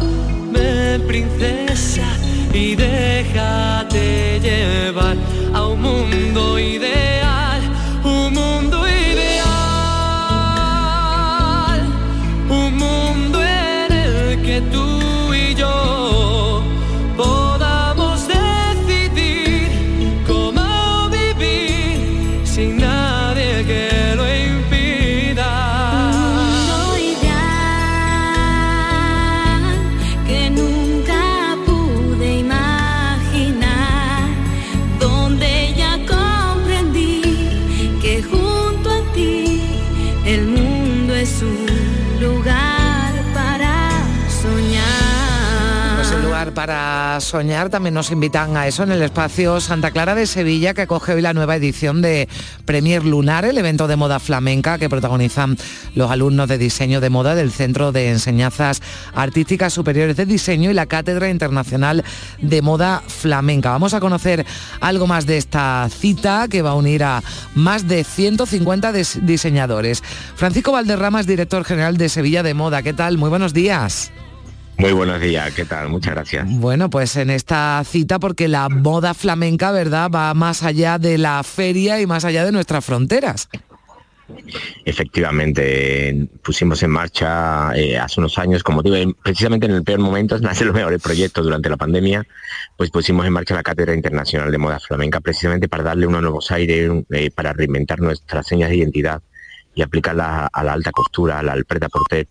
[0.52, 2.06] Ven princesa
[2.52, 5.16] y déjate llevar
[5.54, 7.31] a un mundo ideal,
[46.72, 50.80] para soñar también nos invitan a eso en el espacio Santa Clara de Sevilla que
[50.80, 52.30] acoge hoy la nueva edición de
[52.64, 55.58] Premier Lunar, el evento de moda flamenca que protagonizan
[55.94, 58.80] los alumnos de diseño de moda del Centro de Enseñanzas
[59.14, 62.04] Artísticas Superiores de Diseño y la Cátedra Internacional
[62.40, 63.72] de Moda Flamenca.
[63.72, 64.46] Vamos a conocer
[64.80, 67.22] algo más de esta cita que va a unir a
[67.54, 70.02] más de 150 diseñadores.
[70.36, 72.82] Francisco Valderrama es director general de Sevilla de Moda.
[72.82, 73.18] ¿Qué tal?
[73.18, 74.10] Muy buenos días.
[74.78, 75.88] Muy buenos días, ¿qué tal?
[75.88, 76.46] Muchas gracias.
[76.48, 81.42] Bueno, pues en esta cita, porque la moda flamenca, ¿verdad?, va más allá de la
[81.42, 83.48] feria y más allá de nuestras fronteras.
[84.84, 90.38] Efectivamente, pusimos en marcha eh, hace unos años, como digo, precisamente en el peor momento,
[90.40, 92.26] nace los mejores proyectos durante la pandemia,
[92.76, 96.50] pues pusimos en marcha la Cátedra Internacional de Moda Flamenca, precisamente para darle unos nuevos
[96.50, 99.22] aires, eh, para reinventar nuestras señas de identidad
[99.74, 102.26] y aplicarla a la alta costura, a la alpreta porter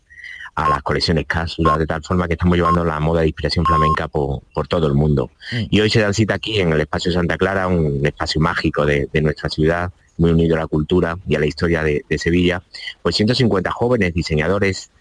[0.55, 4.07] a las colecciones cápsulas, de tal forma que estamos llevando la moda de inspiración flamenca
[4.07, 5.31] por, todo el mundo.
[5.51, 5.63] Mm.
[5.69, 9.09] Y hoy se dan cita aquí en el espacio Santa Clara, un espacio mágico de,
[9.21, 12.61] nuestra ciudad, muy unido a la cultura y a la historia de, Sevilla,
[13.01, 14.91] pues 150 jóvenes diseñadores,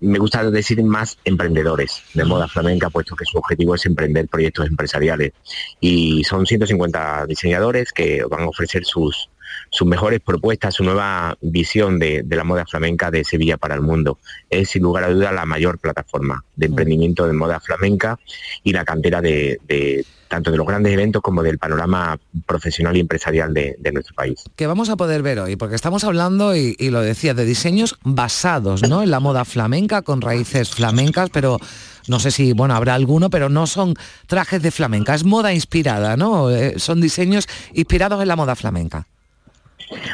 [0.00, 4.66] me gusta decir más emprendedores de moda flamenca, puesto que su objetivo es emprender proyectos
[4.66, 5.32] empresariales.
[5.80, 9.30] Y son 150 diseñadores que van a ofrecer sus,
[9.70, 14.18] sus mejores propuestas, su nueva visión de, la moda flamenca de Sevilla para el mundo.
[14.50, 18.18] Es sin lugar a duda la mayor plataforma de emprendimiento de moda flamenca
[18.62, 23.54] y la cantera de, tanto de los grandes eventos como del panorama profesional y empresarial
[23.54, 24.42] de, nuestro país.
[24.56, 28.88] Que vamos a poder ver hoy, porque estamos hablando, y, lo decía, de diseños basados
[28.88, 29.02] ¿no?
[29.02, 31.58] en la moda flamenca, con raíces flamencas, pero
[32.06, 33.94] no sé si, bueno, habrá alguno, pero no son
[34.26, 36.50] trajes de flamenca, es moda inspirada, ¿no?
[36.50, 39.06] Eh, son diseños inspirados en la moda flamenca.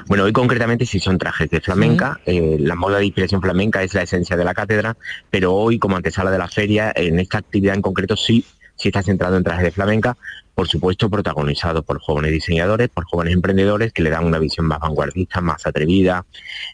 [0.07, 3.95] Bueno, hoy concretamente sí son trajes de flamenca, eh, la moda de inspiración flamenca es
[3.95, 4.97] la esencia de la cátedra,
[5.31, 8.45] pero hoy como antesala de la feria, en esta actividad en concreto sí,
[8.77, 10.17] sí está centrado en trajes de flamenca,
[10.55, 14.79] por supuesto protagonizado por jóvenes diseñadores, por jóvenes emprendedores que le dan una visión más
[14.79, 16.27] vanguardista, más atrevida,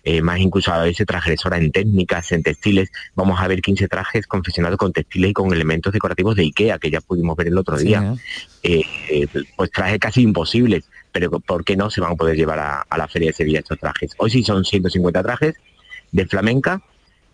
[0.03, 2.91] eh, más incluso a veces transgresora en técnicas, en textiles.
[3.15, 6.91] Vamos a ver 15 trajes confeccionados con textiles y con elementos decorativos de IKEA, que
[6.91, 8.15] ya pudimos ver el otro día.
[8.65, 9.29] ¿eh?
[9.55, 10.85] pues trajes casi imposibles
[11.18, 13.79] pero ¿por qué no se van a poder llevar a, la Feria de Sevilla estos
[13.79, 14.12] trajes?
[14.18, 15.55] Hoy sí son 150 trajes
[16.12, 16.83] de flamenca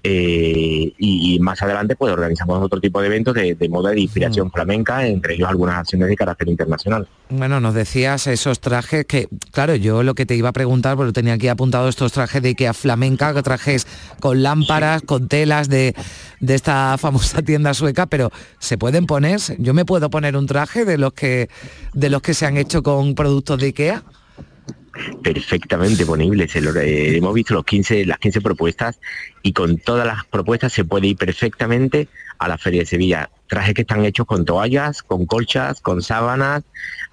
[0.04, 4.50] eh, y, más adelante pues organizamos otro tipo de eventos de, moda de inspiración mm.
[4.50, 7.08] flamenca, entre ellos algunas acciones de carácter internacional.
[7.28, 11.12] Bueno, nos decías esos trajes que, claro, yo lo que te iba a preguntar, porque
[11.12, 13.86] tenía aquí apuntado estos trajes de Ikea flamenca, trajes
[14.20, 15.94] con lámparas, con telas de,
[16.40, 20.84] de esta famosa tienda sueca, pero se pueden poner, yo me puedo poner un traje
[20.84, 21.48] de los que
[21.94, 24.02] de los que se han hecho con productos de Ikea
[25.22, 26.55] perfectamente ponibles.
[26.57, 29.00] Eh, hemos visto los 15, las 15 propuestas
[29.42, 33.31] y con todas las propuestas se puede ir perfectamente a la Feria de Sevilla.
[33.46, 36.64] Trajes que están hechos con toallas, con colchas, con sábanas,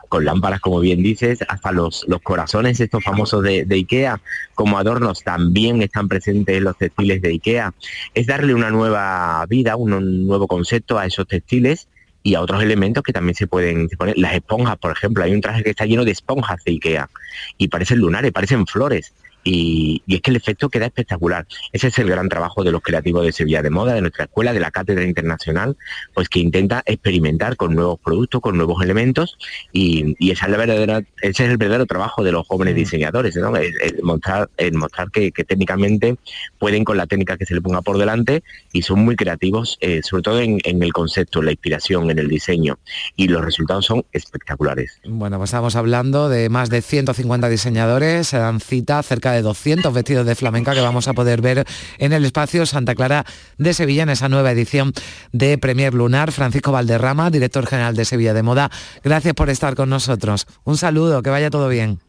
[0.10, 4.20] con lámparas, como bien dices, hasta los, los corazones estos famosos de, de, IKEA
[4.56, 7.74] como adornos también están presentes en los textiles de IKEA.
[8.16, 11.88] Es darle una nueva vida, un nuevo concepto a esos textiles
[12.24, 14.18] y a otros elementos que también se pueden poner.
[14.18, 17.10] Las esponjas, por ejemplo, hay un traje que está lleno de esponjas de Ikea
[17.58, 21.46] y parecen lunares, parecen flores y, es que el efecto queda espectacular.
[21.72, 24.54] Ese es el gran trabajo de los creativos de Sevilla de Moda, de nuestra escuela,
[24.54, 25.78] de la Cátedra Internacional,
[26.14, 29.38] pues que intenta experimentar con nuevos productos, con nuevos elementos
[29.72, 32.78] y, esa es la verdadera, ese es el verdadero trabajo de los jóvenes mm.
[32.78, 33.56] diseñadores, ¿no?
[33.56, 33.74] el,
[34.04, 36.18] mostrar, el mostrar que, técnicamente
[36.60, 40.02] pueden con la técnica que se le ponga por delante y son muy creativos, eh,
[40.04, 42.78] sobre todo en, el concepto, en la inspiración, en el diseño
[43.16, 45.00] y los resultados son espectaculares.
[45.06, 49.94] Bueno, pues estamos hablando de más de 150 diseñadores, se dan cita cerca de 200
[49.94, 51.66] vestidos de flamenca que vamos a poder ver
[51.98, 53.26] en el espacio Santa Clara
[53.58, 54.94] de Sevilla en esa nueva edición
[55.32, 56.32] de Premier Lunar.
[56.32, 58.70] Francisco Valderrama, director general de Sevilla de Moda,
[59.04, 60.48] gracias por estar con nosotros.
[60.64, 62.00] Un saludo, que vaya todo bien.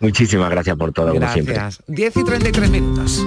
[0.00, 1.82] Muchísimas gracias por todo, gracias.
[1.86, 3.24] 10 y 33 minutos.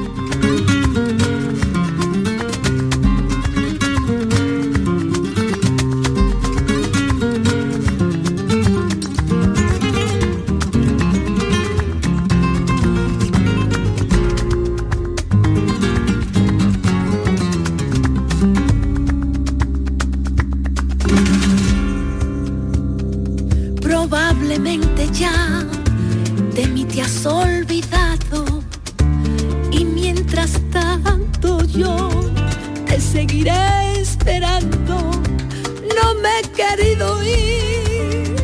[36.75, 38.35] querido ir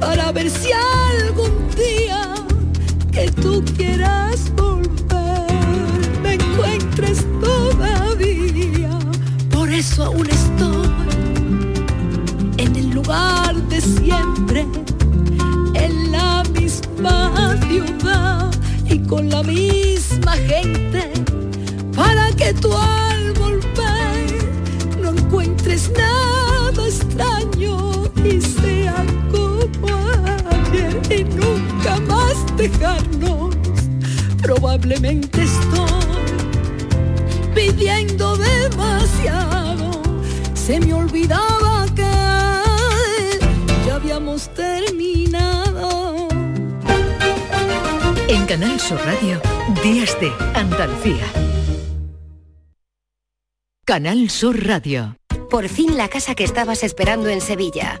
[0.00, 2.34] para ver si algún día
[3.12, 8.98] que tú quieras volver me encuentres todavía.
[9.50, 10.88] Por eso aún estoy
[12.56, 14.66] en el lugar de siempre,
[15.74, 18.50] en la misma ciudad
[18.88, 21.12] y con la misma gente,
[21.94, 26.27] para que tú al volver no encuentres nada
[32.58, 33.56] dejarnos.
[34.42, 35.88] Probablemente estoy
[37.54, 40.02] pidiendo demasiado.
[40.54, 42.02] Se me olvidaba que
[43.86, 46.28] ya habíamos terminado.
[48.28, 49.40] En Canal Sur Radio,
[49.82, 51.24] Días de Andalucía.
[53.86, 55.16] Canal Sur Radio.
[55.48, 58.00] Por fin la casa que estabas esperando en Sevilla.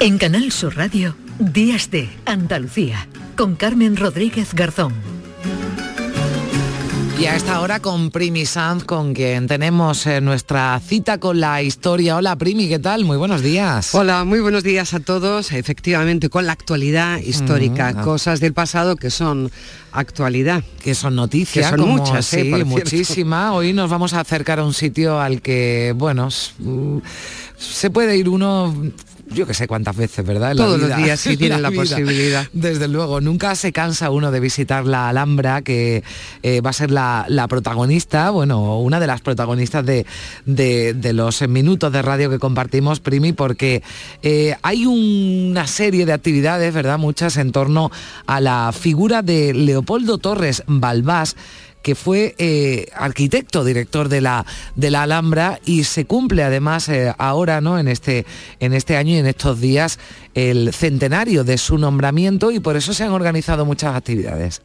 [0.00, 4.92] En Canal Sur Radio, Días de Andalucía, con Carmen Rodríguez Garzón.
[7.18, 11.62] Y a esta hora con Primi Sanz, con quien tenemos eh, nuestra cita con la
[11.62, 12.16] historia.
[12.16, 13.04] Hola Primi, ¿qué tal?
[13.04, 13.92] Muy buenos días.
[13.92, 15.50] Hola, muy buenos días a todos.
[15.50, 18.02] Efectivamente, con la actualidad histórica, Mm, ah.
[18.02, 19.50] cosas del pasado que son
[19.90, 20.62] actualidad.
[20.80, 22.52] Que son noticias, Que son como- muchas, sí.
[23.52, 26.28] Hoy nos vamos a acercar a un sitio al que, bueno,
[26.60, 26.98] mm,
[27.58, 28.72] se puede ir uno
[29.30, 30.52] yo que sé cuántas veces, ¿verdad?
[30.52, 32.46] En la Todos los días sí En tienen la posibilidad.
[32.52, 36.02] Desde luego, nunca se cansa uno de visitar la Alhambra, que
[36.42, 40.06] eh, va a ser la, la protagonista, bueno, una de las protagonistas de,
[40.46, 43.82] de- de los minutos de radio que compartimos, Primi, porque
[44.22, 46.98] eh, hay una serie de actividades, ¿verdad?
[46.98, 47.90] Muchas en torno
[48.26, 51.36] a la figura de Leopoldo Torres Balbás,
[51.82, 57.12] que fue eh, arquitecto, director de la, de la Alhambra y se cumple además eh,
[57.18, 57.78] ahora, ¿no?
[57.78, 58.26] En este,
[58.60, 59.98] en este año y en estos días
[60.34, 64.62] el centenario de su nombramiento y por eso se han organizado muchas actividades.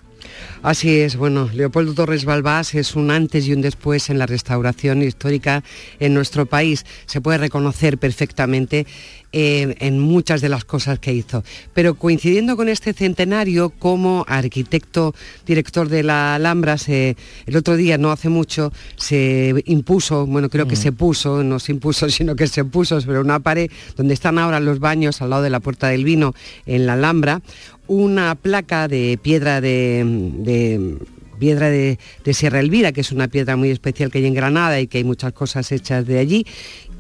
[0.62, 5.02] Así es, bueno, Leopoldo Torres Balbás es un antes y un después en la restauración
[5.02, 5.64] histórica
[6.00, 6.86] en nuestro país.
[7.06, 8.86] Se puede reconocer perfectamente
[9.36, 11.44] eh, en muchas de las cosas que hizo.
[11.74, 17.98] Pero coincidiendo con este centenario, como arquitecto director de la Alhambra, se- el otro día,
[17.98, 22.46] no hace mucho, se impuso, bueno, creo que se puso, no se impuso, sino que
[22.48, 25.88] se puso sobre una pared donde están ahora los baños al lado de la Puerta
[25.88, 26.36] del Vino
[26.68, 27.42] en la Alhambra,
[27.88, 30.04] una placa de piedra de,
[30.38, 30.98] de
[31.40, 34.80] piedra de, de Sierra Elvira, que es una piedra muy especial que hay en Granada
[34.80, 36.46] y que hay muchas cosas hechas de allí.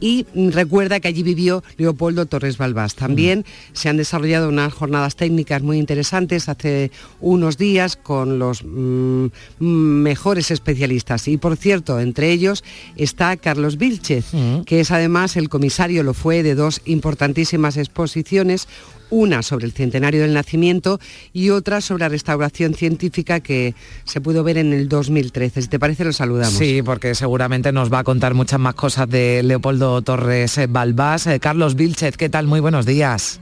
[0.01, 2.95] Y recuerda que allí vivió Leopoldo Torres Balbás.
[2.95, 9.27] También se han desarrollado unas jornadas técnicas muy interesantes hace unos días con los mm,
[9.59, 11.29] mejores especialistas.
[11.29, 12.65] Y por cierto, entre ellos
[12.97, 14.25] está Carlos Vilchez,
[14.65, 18.67] que es además el comisario, lo fue, de dos importantísimas exposiciones,
[19.14, 20.99] una sobre el centenario del nacimiento
[21.32, 25.61] y otra sobre la restauración científica que se pudo ver en el 2013.
[25.61, 26.53] Si te parece, lo saludamos.
[26.53, 31.28] Sí, porque seguramente nos va a contar muchas más cosas de Leopoldo Torres Balbás.
[31.28, 32.47] Eh, Carlos Vilchez, ¿qué tal?
[32.47, 33.39] Muy buenos días.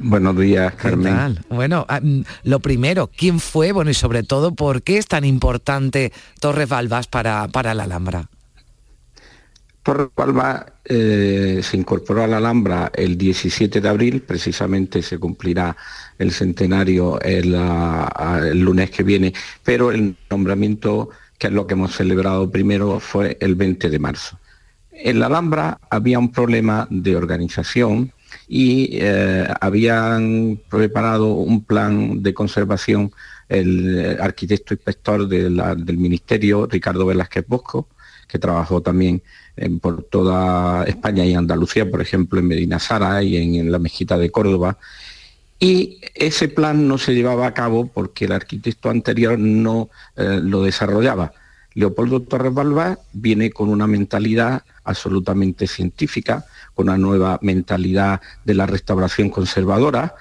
[0.00, 1.38] Buenos días, Carmen.
[1.50, 3.72] Bueno, ah, mm, lo primero, ¿quién fue?
[3.72, 8.28] Bueno, y sobre todo, ¿por qué es tan importante Torres Balbas para, para la Alhambra?
[9.82, 15.76] Torres Balbas eh, se incorporó a la Alhambra el 17 de abril, precisamente se cumplirá
[16.18, 19.32] el centenario el, el lunes que viene,
[19.64, 24.38] pero el nombramiento, que es lo que hemos celebrado primero, fue el 20 de marzo.
[24.92, 28.12] En la Alhambra había un problema de organización,
[28.48, 33.12] y eh, habían preparado un plan de conservación
[33.48, 37.88] el arquitecto inspector del Ministerio, Ricardo Velázquez Bosco,
[38.28, 39.22] que trabajó también
[39.80, 44.30] por toda España y Andalucía, por ejemplo, en Medina Sara y en, la Mezquita de
[44.30, 44.78] Córdoba.
[45.58, 50.62] Y ese plan no se llevaba a cabo porque el arquitecto anterior no eh, lo
[50.62, 51.34] desarrollaba.
[51.74, 56.46] Leopoldo Torres Balbás viene con una mentalidad absolutamente científica,
[56.76, 60.14] una nueva mentalidad de la restauración conservadora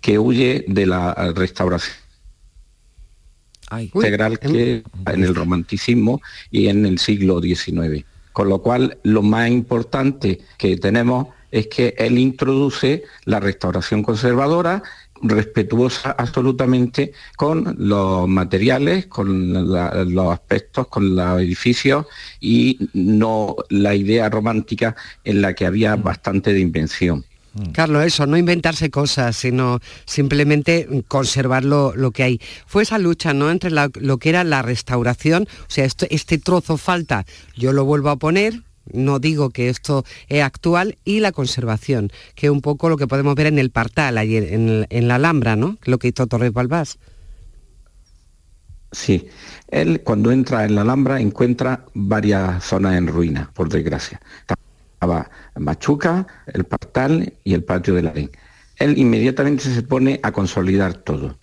[0.00, 1.96] que huye de la restauración
[3.80, 6.20] integral que en el romanticismo
[6.50, 8.04] y en el siglo XIX.
[8.34, 14.82] Con lo cual, lo más importante que tenemos es que él introduce la restauración conservadora
[15.22, 22.06] respetuosa absolutamente con los materiales, con los aspectos, con los edificios
[22.40, 27.24] y no la idea romántica en la que había bastante de invención.
[27.54, 27.70] Mm.
[27.70, 32.40] Carlos, eso, no inventarse cosas, sino simplemente conservar lo, que hay.
[32.66, 37.24] Fue esa lucha, ¿no?, entre lo que era la restauración, o sea, este trozo falta,
[37.56, 42.46] yo lo vuelvo a poner, no digo que esto es actual, y la conservación, que
[42.46, 45.78] es un poco lo que podemos ver en el Partal, ayer, en, la Alhambra, ¿no?
[45.84, 46.98] Lo que hizo Torres Balbás.
[48.92, 49.26] Sí,
[49.68, 54.20] él cuando entra en la Alhambra encuentra varias zonas en ruina, por desgracia.
[55.56, 61.38] Machuca, el Partal y el Patio de la Él inmediatamente se pone a consolidar todo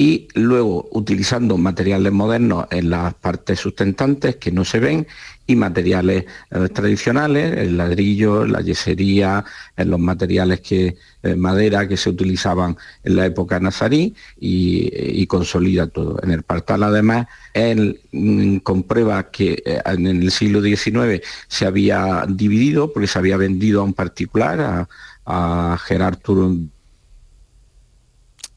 [0.00, 5.06] y luego utilizando materiales modernos en las partes sustentantes que no se ven
[5.46, 9.44] y materiales eh, tradicionales, el ladrillo, la yesería,
[9.76, 15.86] en los materiales que eh, madera que se utilizaban en la época nazarí y, consolida
[15.86, 16.18] todo.
[16.22, 22.24] En el Partal además él mm, comprueba que eh, en el siglo XIX se había
[22.26, 24.88] dividido porque se había vendido a un particular, a,
[25.26, 26.16] a Gerard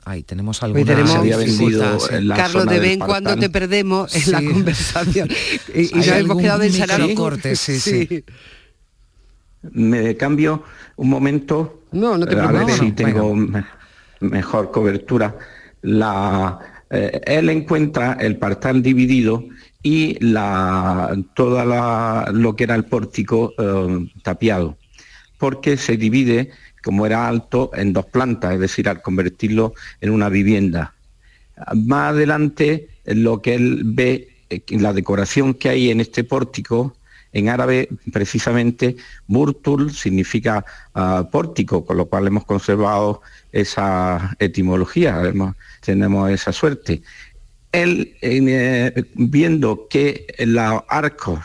[0.06, 1.14] Ahí tenemos alguna tenemos
[2.36, 5.30] Carlos, de vez en cuando te perdemos en la conversación.
[5.74, 8.24] y, nos hemos quedado en cortes, sí, sí,
[9.72, 10.64] Me cambio
[10.98, 11.84] un momento.
[11.94, 13.34] No, no te A ver si tengo
[14.20, 15.38] mejor cobertura.
[15.84, 19.46] La, eh, él encuentra el partal dividido
[19.82, 24.78] y la, toda la, lo que era el pórtico eh, tapiado,
[25.38, 26.52] porque se divide
[26.84, 30.94] como era alto, en dos plantas, es decir, al convertirlo en una vivienda.
[31.76, 36.96] Más adelante, lo que él ve, eh, la decoración que hay en este pórtico,
[37.32, 38.96] en árabe precisamente
[39.28, 40.64] Burtul significa
[40.94, 43.22] ah, pórtico, con lo cual hemos conservado
[43.52, 45.22] esa etimología,
[45.82, 47.02] tenemos esa suerte.
[47.72, 51.40] Él, eh, viendo que los arcos,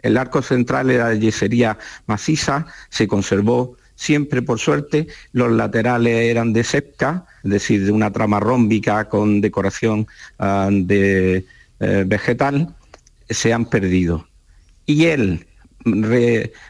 [0.00, 6.52] el arco central era de yesería maciza, se conservó Siempre, por suerte, los laterales eran
[6.52, 10.06] de sepca, es decir, de una trama rómbica con decoración
[10.38, 11.44] ah, de
[11.80, 12.74] eh, vegetal,
[13.28, 14.26] se han perdido.
[14.86, 15.46] Y él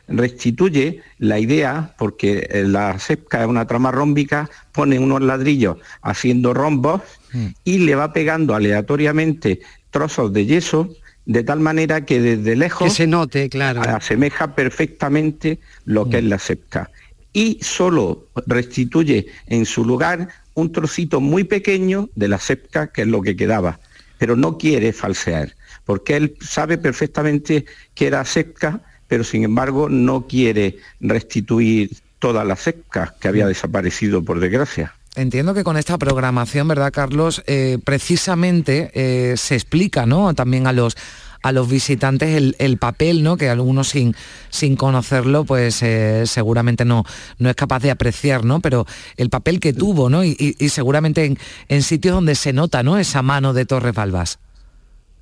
[0.09, 7.01] restituye la idea, porque la sepca es una trama rómbica, pone unos ladrillos haciendo rombos
[7.33, 7.47] mm.
[7.65, 9.61] y le va pegando aleatoriamente
[9.91, 10.91] trozos de yeso
[11.27, 13.81] de tal manera que desde lejos se note, claro.
[13.83, 16.19] asemeja perfectamente lo que mm.
[16.19, 16.91] es la sepca
[17.35, 23.09] y solo restituye en su lugar un trocito muy pequeño de la sepca, que es
[23.09, 23.81] lo que quedaba,
[24.17, 25.55] pero no quiere falsear,
[25.85, 32.57] porque él sabe perfectamente que era sepca, pero sin embargo no quiere restituir toda la
[32.57, 34.95] sepca que había desaparecido por desgracia.
[35.17, 37.43] Entiendo que con esta programación, ¿verdad, Carlos?
[37.47, 40.35] Eh, precisamente eh, se explica, ¿no?
[40.35, 40.97] También a los
[41.45, 43.37] a los visitantes el, papel, ¿no?
[43.37, 44.17] Que algunos sin,
[44.49, 47.05] sin conocerlo, pues eh, seguramente no,
[47.39, 48.61] no es capaz de apreciar, ¿no?
[48.61, 48.87] Pero
[49.19, 50.25] el papel que tuvo, ¿no?
[50.25, 51.37] Y, seguramente
[51.69, 52.97] en, sitios donde se nota, ¿no?
[52.97, 54.39] Esa mano de Torres Balbás.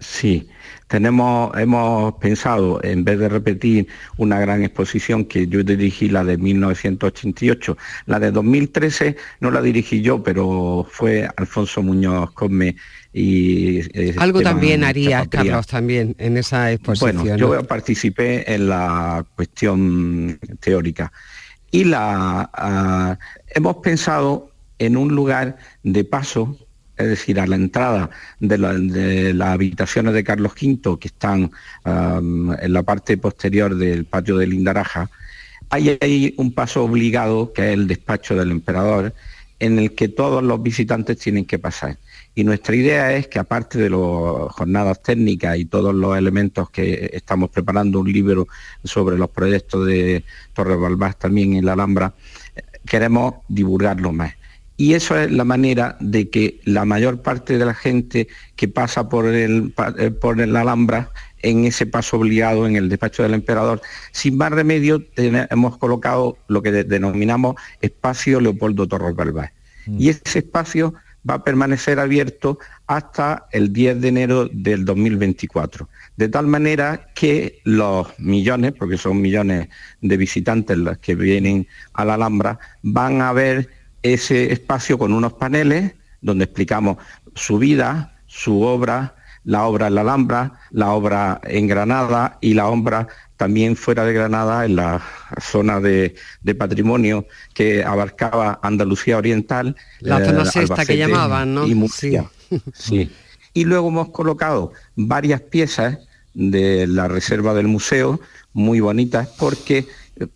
[0.02, 0.48] Sí,
[0.88, 3.86] tenemos, hemos pensado, en vez de repetir
[4.16, 7.76] una gran exposición que yo dirigí, la de 1988,
[8.06, 12.76] la de 2013 no la dirigí yo, pero fue Alfonso Muñoz Cosme
[13.12, 19.24] y eh, algo también haría Carlos también en esa exposición bueno yo participé en la
[19.36, 21.12] cuestión teórica.
[21.70, 26.56] Y la ah, hemos pensado en un lugar de paso,
[27.02, 31.50] es decir, a la entrada de, las habitaciones de Carlos V, que están
[31.84, 35.10] en la parte posterior del patio de Lindaraja,
[35.70, 39.14] hay ahí un paso obligado, que es el despacho del emperador,
[39.58, 41.96] en el que todos los visitantes tienen que pasar.
[42.34, 47.10] Y nuestra idea es que aparte de las jornadas técnicas y todos los elementos que
[47.12, 48.48] estamos preparando un libro
[48.82, 52.12] sobre los proyectos de Torres Balbás también en la Alhambra,
[52.86, 54.34] queremos divulgarlo más.
[54.82, 58.26] Y eso es la manera de que la mayor parte de la gente
[58.56, 63.22] que pasa por el, eh, por el Alhambra en ese paso obligado en el despacho
[63.22, 63.80] del emperador.
[64.10, 69.52] Sin más remedio, hemos colocado lo que denominamos espacio Leopoldo Torres Balbás.
[69.86, 70.00] Mm.
[70.00, 70.94] Y ese espacio
[71.30, 72.58] va a permanecer abierto
[72.88, 75.88] hasta el 10 de enero del 2024.
[76.16, 79.68] De tal manera que los millones, porque son millones
[80.00, 85.34] de visitantes los que vienen a la Alhambra, van a ver ese espacio con unos
[85.34, 86.98] paneles donde explicamos
[87.34, 92.68] su vida, su obra, la obra en la Alhambra, la obra en Granada y la
[92.68, 95.02] obra también fuera de Granada, en la
[95.40, 96.14] zona de,
[96.56, 99.74] patrimonio que abarcaba Andalucía Oriental.
[99.98, 101.66] La zona eh, sexta que llamaban, ¿no?
[101.66, 102.30] Y Murcia.
[102.72, 103.10] Sí.
[103.54, 105.98] Y luego hemos colocado varias piezas
[106.34, 108.20] de la reserva del museo,
[108.52, 109.86] muy bonitas, porque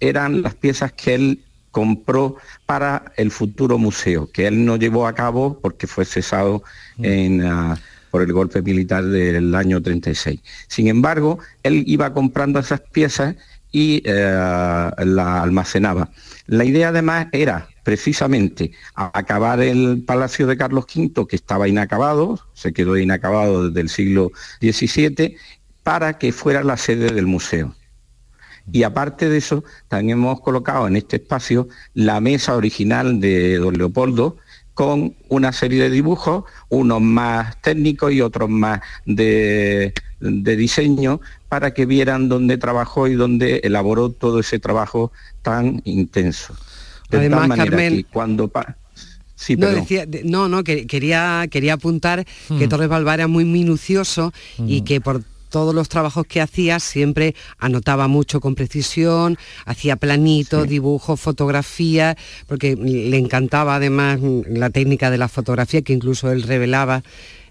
[0.01, 1.45] eran las piezas que él
[1.77, 6.63] compró para el futuro museo, que él no llevó a cabo porque fue cesado
[6.97, 7.05] mm.
[7.05, 7.43] en...
[7.45, 10.41] Ah, por el golpe militar del año 36.
[10.69, 13.35] Sin embargo, él iba comprando esas piezas
[13.73, 16.09] y eh, la almacenaba.
[16.47, 22.73] La idea además era precisamente acabar el Palacio de Carlos V, que estaba inacabado, se
[22.73, 25.37] quedó inacabado desde el siglo XVII,
[25.83, 27.75] para que fuera la sede del museo.
[28.73, 33.79] Y aparte de eso, también hemos colocado en este espacio la mesa original de don
[33.79, 34.37] Leopoldo,
[34.75, 41.87] con una serie de dibujos, unos más técnicos y otros más de, diseño, para que
[41.87, 46.55] vieran dónde trabajó y dónde elaboró todo ese trabajo tan intenso.
[47.09, 48.53] De Además, tal manera que cuando...
[49.35, 52.69] Sí, no, decía, no, no, quería, quería apuntar que mm.
[52.69, 54.85] Torres Balbá era muy minucioso y mm.
[54.85, 61.21] que por todos los trabajos que hacía siempre anotaba mucho con precisión, hacía planitos, dibujos,
[61.21, 62.17] fotografías,
[62.47, 67.03] porque le encantaba además la técnica de la fotografía que incluso él revelaba.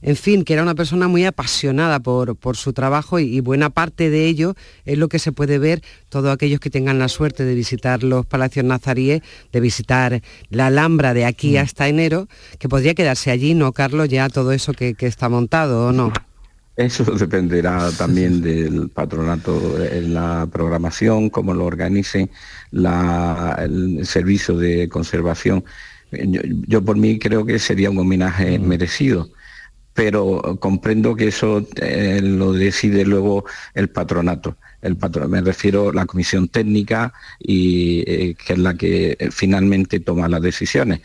[0.02, 4.28] En fin, que era una persona muy apasionada por, su trabajo y, buena parte de
[4.28, 8.04] ello es lo que se puede ver todos aquellos que tengan la suerte de visitar
[8.04, 10.22] los palacios nazaríes, de visitar
[10.52, 11.58] la Alhambra de aquí mm.
[11.58, 12.28] hasta enero,
[12.60, 14.08] que podría quedarse allí, ¿no, Carlos?
[14.10, 16.14] Ya todo eso que, que está montado, ¿o no?
[16.76, 22.30] Eso dependerá también del patronato en la programación, cómo lo organice
[22.72, 25.64] el servicio de conservación.
[26.68, 29.30] Yo, por mí creo que sería un homenaje merecido,
[29.94, 34.58] pero comprendo que eso eh, lo decide luego el patronato.
[34.82, 40.00] El patronato me refiero a la comisión técnica y eh, que es la que finalmente
[40.02, 41.02] toma las decisiones.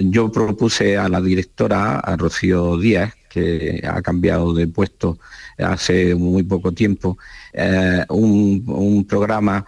[0.00, 5.18] Yo propuse a la directora, a Rocío Díaz, que ha cambiado de puesto
[5.58, 7.18] hace muy poco tiempo,
[7.52, 9.64] eh, un, programa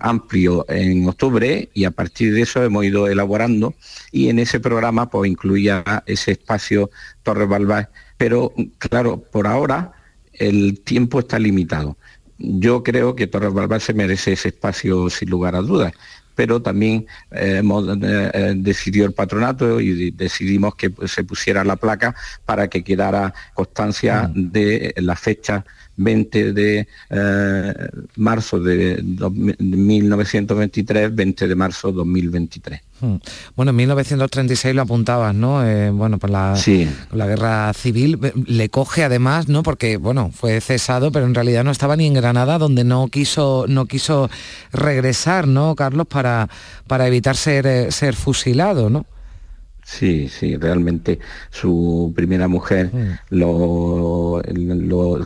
[0.00, 3.74] amplio en octubre y a partir de eso hemos ido elaborando
[4.12, 6.90] y en ese programa pues incluía ese espacio
[7.22, 9.92] Torres Balbás, pero claro, por ahora
[10.32, 11.96] el tiempo está limitado.
[12.38, 15.92] Yo creo que Torres Balbás se merece ese espacio sin lugar a dudas,
[16.34, 22.14] pero también eh, eh, decidió el patronato y decidimos que se pusiera la placa
[22.44, 24.50] para que quedara constancia mm.
[24.50, 25.64] de la fecha
[25.96, 27.74] 20 de eh,
[28.16, 29.02] marzo de,
[29.58, 32.80] 1923, 20 de marzo de 2023.
[33.00, 33.16] Hmm.
[33.56, 35.66] Bueno, en 1936 lo apuntabas, ¿no?
[35.66, 36.54] Eh, bueno, por la,
[37.12, 38.18] la guerra civil.
[38.46, 39.62] Le coge además, ¿no?
[39.62, 43.66] Porque, bueno, fue cesado, pero en realidad no estaba ni en Granada, donde no quiso,
[43.68, 44.30] no quiso
[44.72, 46.06] regresar, ¿no, Carlos?
[46.06, 46.48] Para,
[46.86, 49.06] para evitar ser, eh, ser fusilado, ¿no?
[49.84, 51.18] Sí, sí, realmente
[51.50, 53.18] su primera mujer mm.
[53.36, 54.40] lo,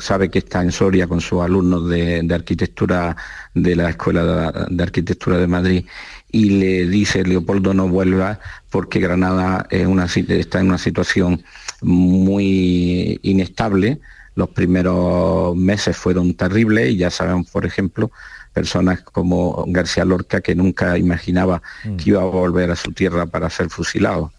[0.01, 3.17] sabe que está en Soria con sus alumnos de, arquitectura
[3.55, 5.87] de la Escuela de, Arquitectura de Madrid
[6.33, 11.45] y le dice Leopoldo no vuelva porque Granada es una, está en una situación
[11.81, 14.01] muy inestable.
[14.35, 18.11] Los primeros meses fueron terribles y ya sabemos, por ejemplo,
[18.53, 21.97] personas como García Lorca que nunca imaginaba mm.
[21.97, 24.33] que iba a volver a su tierra para ser fusilado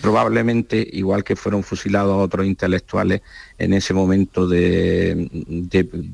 [0.00, 3.22] probablemente, igual que fueron fusilados otros intelectuales
[3.58, 5.28] en ese momento de,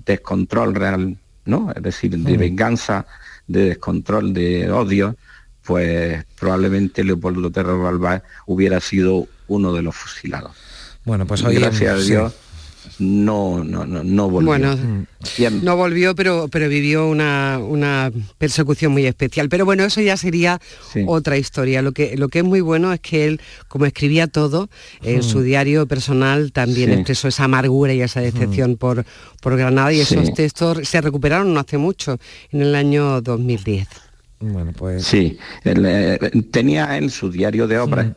[0.07, 1.73] descontrol real, ¿no?
[1.75, 2.41] Es decir, de mm.
[2.41, 3.07] venganza,
[3.47, 5.17] de descontrol, de odio,
[5.65, 10.53] pues probablemente Leopoldo Torres Balbás hubiera sido uno de los fusilados.
[11.05, 12.35] Bueno, pues hoy gracias a Dios
[13.03, 14.47] no, no, no, no volvió.
[14.49, 14.77] Bueno,
[15.63, 19.49] no volvió, pero, pero vivió una, una persecución muy especial.
[19.49, 20.61] Pero bueno, eso ya sería
[21.07, 21.83] otra historia.
[21.83, 24.69] Lo que, lo que es muy bueno es que él, como escribía todo,
[25.03, 26.95] en su diario personal también Sí.
[26.95, 29.05] expresó esa amargura y esa decepción por,
[29.41, 30.33] por Granada y esos Sí.
[30.35, 32.19] textos se recuperaron no hace mucho,
[32.51, 33.89] en el año 2010.
[34.41, 35.05] Bueno, pues...
[35.05, 36.19] Sí, él, eh,
[36.51, 38.09] tenía en su diario de obras,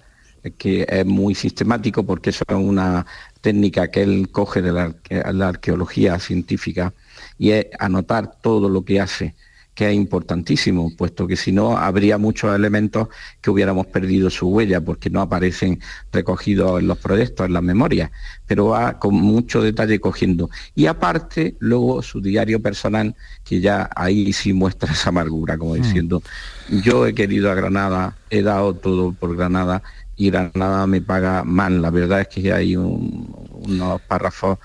[0.57, 3.05] que es muy sistemático porque eso es una
[3.41, 6.93] técnica que él coge de la, arque- la arqueología científica
[7.37, 9.35] y es anotar todo lo que hace,
[9.73, 13.09] que es importantísimo, puesto que si no habría muchos elementos
[13.41, 15.81] que hubiéramos perdido su huella porque no aparecen
[16.13, 18.09] recogidos en los proyectos, en las memorias,
[18.45, 20.49] pero va con mucho detalle cogiendo.
[20.75, 26.23] Y aparte, luego su diario personal, que ya ahí sí muestra esa amargura, como diciendo,
[26.69, 29.83] yo he querido a Granada, he dado todo por Granada
[30.17, 31.81] y Granada me paga mal.
[31.81, 34.57] La verdad es que hay un- unos párrafos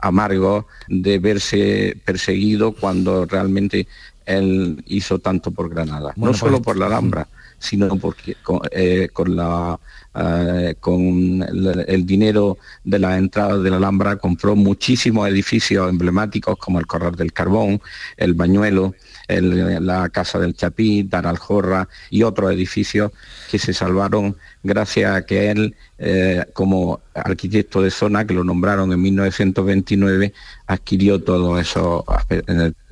[0.00, 3.86] amargos de verse perseguido cuando realmente
[4.26, 6.12] él hizo tanto por Granada.
[6.16, 7.26] Bueno, no solo pues- por la Alhambra,
[7.58, 9.78] sino porque con, eh, con la
[10.20, 16.56] eh, con el, el dinero de las entradas de la Alhambra compró muchísimos edificios emblemáticos
[16.58, 17.80] como el Corral del Carbón,
[18.16, 18.94] el Bañuelo,
[19.28, 23.12] el- la Casa del Chapí, Daraljorra y otros edificios
[23.50, 28.90] que se salvaron gracias a que él, eh, como arquitecto de zona, que lo nombraron
[28.92, 30.32] en 1929,
[30.66, 32.02] adquirió todos esos,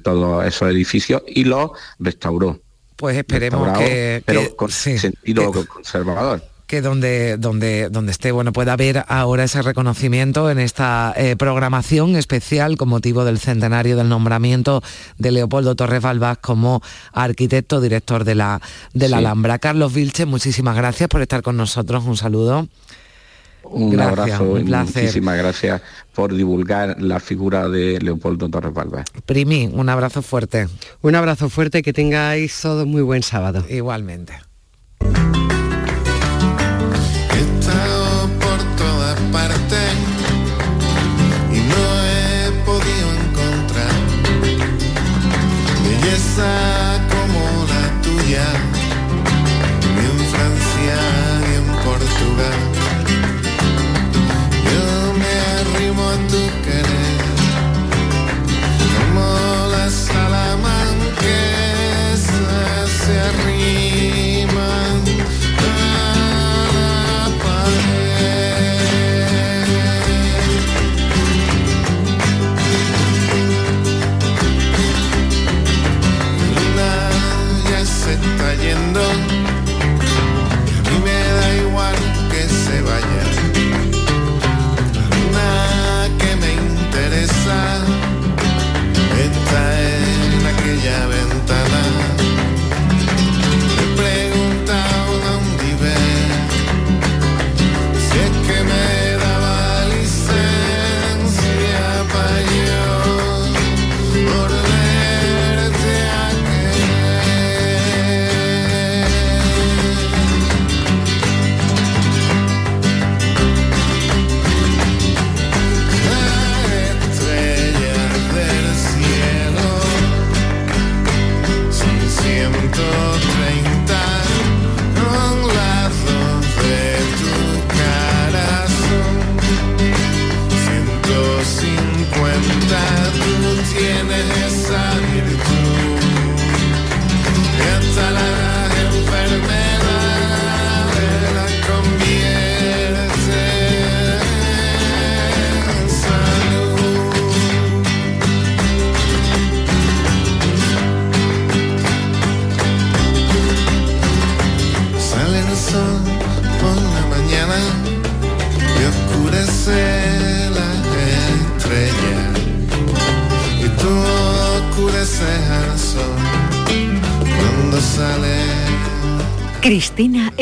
[0.03, 2.61] todos esos edificios y los restauró.
[2.97, 6.43] Pues esperemos que, pero que- con sí, sentido que- conservador.
[6.67, 12.17] Que donde, donde, donde esté, bueno, pueda haber ahora ese reconocimiento en esta eh, programación
[12.17, 14.83] especial con motivo del centenario del nombramiento
[15.19, 18.61] de Leopoldo Torres Balbás como arquitecto director de la,
[18.95, 19.25] de la Sí.
[19.25, 19.59] Alhambra.
[19.59, 22.05] Carlos Vilche, muchísimas gracias por estar con nosotros.
[22.05, 22.69] Un saludo.
[23.69, 25.03] Un Gracias, abrazo un y placer.
[25.03, 25.83] muchísimas gracias
[26.15, 29.07] por divulgar la figura de Leopoldo Torres Balbás.
[29.27, 30.69] Primi, un abrazo fuerte.
[31.03, 33.65] Un abrazo fuerte, que tengáis todo muy buen sábado.
[33.69, 34.35] Igualmente.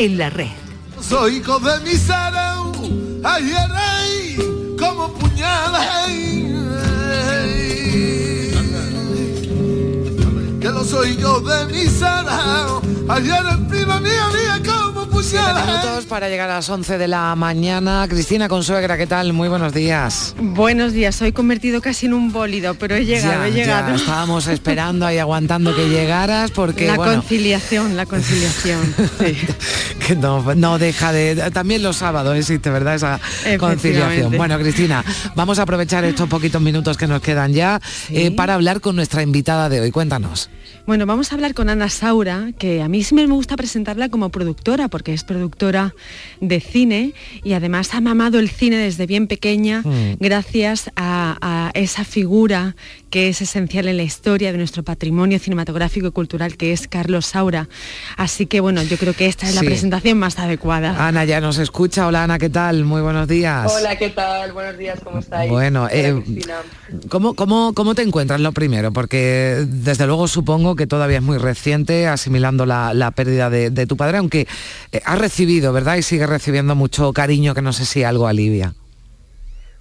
[0.05, 0.51] En la red.
[1.01, 2.71] Soy hijo de mi sarau,
[3.23, 6.45] ayer rey, como puñales.
[10.61, 14.95] Que los soy yo de mi sarau, ayer en prima mía, mía, como
[15.25, 18.05] Siete minutos para llegar a las 11 de la mañana.
[18.07, 19.33] Cristina Consuegra, ¿qué tal?
[19.33, 20.35] Muy buenos días.
[20.39, 23.89] Buenos días, soy convertido casi en un bólido, pero he llegado, Ya, he llegado.
[23.89, 28.93] ya, estábamos esperando ahí aguantando que llegaras porque la bueno, conciliación, la conciliación.
[29.19, 29.35] sí.
[30.05, 33.19] Que no, no deja de también los sábados existe verdad esa
[33.57, 34.37] conciliación.
[34.37, 35.03] Bueno Cristina
[35.35, 39.23] vamos a aprovechar estos poquitos minutos que nos quedan ya eh, para hablar con nuestra
[39.23, 39.91] invitada de hoy.
[39.91, 40.49] Cuéntanos.
[40.85, 44.29] Bueno, vamos a hablar con Ana Saura, que a mí siempre me gusta presentarla como
[44.29, 45.95] productora, porque es productora
[46.41, 50.17] de cine y además ha mamado el cine desde bien pequeña Mm.
[50.19, 52.75] gracias a, a esa figura
[53.15, 57.27] que es esencial en la historia de nuestro patrimonio cinematográfico y cultural, que es Carlos
[57.27, 57.69] Saura.
[58.17, 59.67] Así que bueno, yo creo que esta es la Sí.
[59.67, 61.07] presentación más adecuada.
[61.07, 64.51] Ana ya nos escucha hola Ana qué tal muy buenos días Hola, ¿qué tal?
[64.51, 65.49] Buenos días, ¿cómo estáis?
[65.49, 66.21] Bueno, Hola, eh.
[67.07, 68.91] ¿Cómo, cómo, ¿Cómo te encuentras lo primero?
[68.91, 73.87] Porque desde luego supongo que todavía es muy reciente asimilando la, la pérdida de, de
[73.87, 74.45] tu padre, aunque
[74.91, 75.95] eh, has recibido, ¿verdad?
[75.95, 78.73] Y sigue recibiendo mucho cariño que no sé si algo alivia.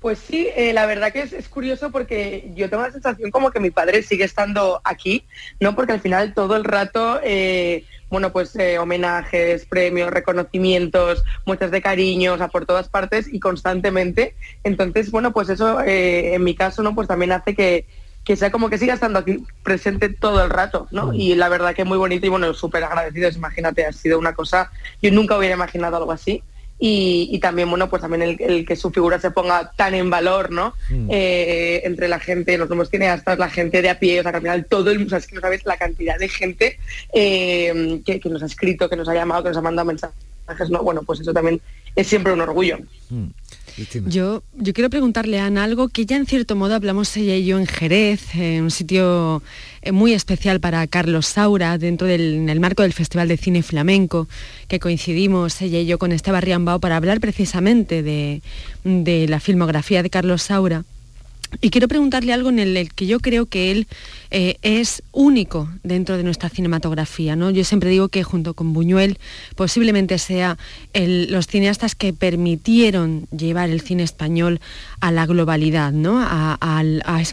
[0.05, 3.51] Pues sí, eh, la verdad que es, es curioso porque yo tengo la sensación como
[3.51, 5.25] que mi padre sigue estando aquí,
[5.61, 5.75] ¿no?
[5.75, 11.81] Porque al final todo el rato, eh, bueno, pues eh, homenajes, premios, reconocimientos, muestras de
[11.81, 14.35] cariño, o sea, por todas partes y constantemente.
[14.63, 16.95] Entonces, bueno, pues eso en mi caso, ¿no?
[16.95, 17.87] Pues también hace que,
[18.25, 21.15] que sea como que siga estando aquí presente todo el rato, ¿no?
[21.15, 24.71] Y la verdad que muy bonito y bueno, súper agradecidos, imagínate, ha sido una cosa,
[25.01, 26.43] yo nunca hubiera imaginado algo así.
[26.87, 30.11] Y, y también, bueno, pues también el, el que su figura se ponga tan en
[30.11, 30.75] valor, ¿no?
[30.91, 31.09] Mm.
[31.11, 34.37] Eh, entre la gente, los nuevos cineastas, la gente de a pie, o sea, que
[34.37, 36.79] al final todo el mundo, es que no sabes la cantidad de gente
[37.15, 40.69] eh, que, que nos ha escrito, que nos ha llamado, que nos ha mandado mensajes,
[40.69, 40.83] ¿no?
[40.83, 41.59] Bueno, pues eso también
[41.97, 42.77] es siempre un orgullo.
[44.07, 47.45] Yo, yo quiero preguntarle a Ana algo que ya en cierto modo hablamos ella y
[47.45, 49.43] yo en Jerez, en un sitio
[49.83, 53.63] eh, muy especial para Carlos Saura, dentro del en el marco del Festival de Cine
[53.63, 54.29] Flamenco,
[54.69, 60.11] que coincidimos ella y yo con Esteban Riambao para hablar precisamente de la filmografía de
[60.11, 60.85] Carlos Saura.
[61.61, 63.87] Y quiero preguntarle algo en el, que yo creo que él
[64.31, 67.37] eh, es único dentro de nuestra cinematografía.
[67.37, 67.51] ¿no?
[67.51, 69.19] Yo siempre digo que junto con Buñuel
[69.57, 70.59] posiblemente sea
[70.95, 74.61] los cineastas que permitieron llevar el cine español
[75.01, 76.27] a la globalidad, ¿no?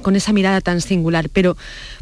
[0.01, 1.30] Con esa mirada tan singular.
[1.30, 1.57] Pero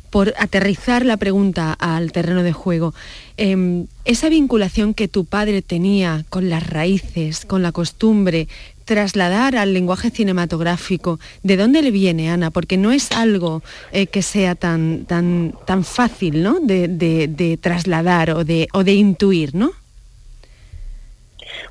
[0.09, 2.93] por aterrizar la pregunta al terreno de juego,
[3.37, 8.47] em, esa vinculación que tu padre tenía con las raíces, con la costumbre,
[8.89, 12.49] trasladar al lenguaje cinematográfico, ¿de dónde le viene, Ana?
[12.49, 13.61] Porque no es algo
[13.91, 16.59] eh, que sea tan, tan, tan fácil ¿no?
[16.59, 19.73] de, de- trasladar o de, o de intuir, ¿no?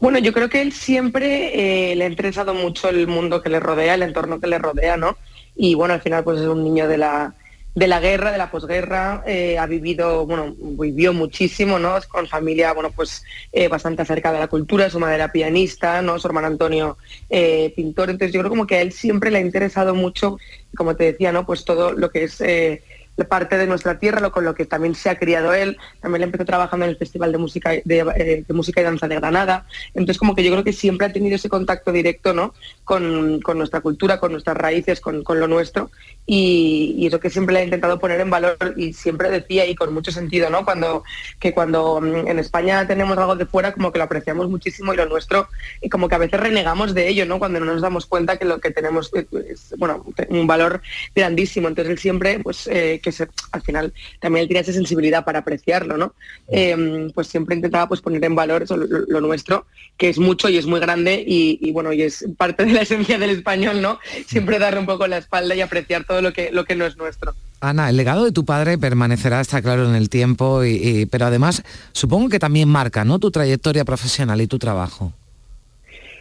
[0.01, 3.59] Bueno, yo creo que él siempre eh, le ha interesado mucho el mundo que le
[3.59, 5.17] rodea, el entorno que le rodea, ¿no?
[5.57, 7.35] Y bueno, al final pues es un niño de la,
[7.79, 11.95] de la guerra, de la posguerra, eh, ha vivido, bueno, vivió muchísimo, ¿no?
[12.09, 13.23] Con familia, bueno, pues
[13.53, 16.19] eh, bastante acerca de la cultura, su madre era pianista, ¿no?
[16.19, 16.99] Su hermano Antonio
[17.31, 20.39] eh, pintor, entonces yo creo como que a él siempre le ha interesado mucho,
[20.77, 21.47] como te decía, ¿no?
[21.47, 22.43] Pues todo lo que es...
[23.19, 25.77] eh, parte de nuestra tierra, lo con lo que también se ha criado él.
[26.01, 29.17] También empezó trabajando en el Festival de Música de, eh, de Música y Danza de
[29.17, 29.67] Granada.
[29.95, 32.55] Entonces, como que yo creo que siempre ha tenido ese contacto directo ¿no?
[32.85, 35.91] con, con nuestra cultura, con nuestras raíces, con, con lo nuestro.
[36.27, 39.95] Y, eso que siempre le ha intentado poner en valor y siempre decía y con
[39.95, 40.63] mucho sentido, ¿no?
[40.63, 41.03] Cuando,
[41.41, 44.97] que cuando mm, en España tenemos algo de fuera, como que lo apreciamos muchísimo y
[44.97, 45.49] lo nuestro,
[45.81, 47.39] y como que a veces renegamos de ello, ¿no?
[47.39, 50.83] Cuando no nos damos cuenta que lo que tenemos es, bueno, un valor
[51.15, 51.69] grandísimo.
[51.69, 55.41] Entonces él siempre, pues, eh, que se, al final también él tenía esa sensibilidad para
[55.41, 56.15] apreciarlo, ¿no?
[56.49, 60.49] Eh, pues siempre intentaba pues poner en valor eso, lo, lo nuestro, que es mucho
[60.49, 63.81] y es muy grande y, y, bueno, y es parte de la esencia del español,
[63.81, 63.99] ¿no?
[64.27, 66.97] Siempre darle un poco la espalda y apreciar todo lo que, lo que no es
[66.97, 67.35] nuestro.
[67.61, 71.27] Ana, el legado de tu padre permanecerá, está claro, en el tiempo, y, y- pero
[71.27, 73.19] además supongo que también marca ¿no?
[73.19, 75.13] tu trayectoria profesional y tu trabajo.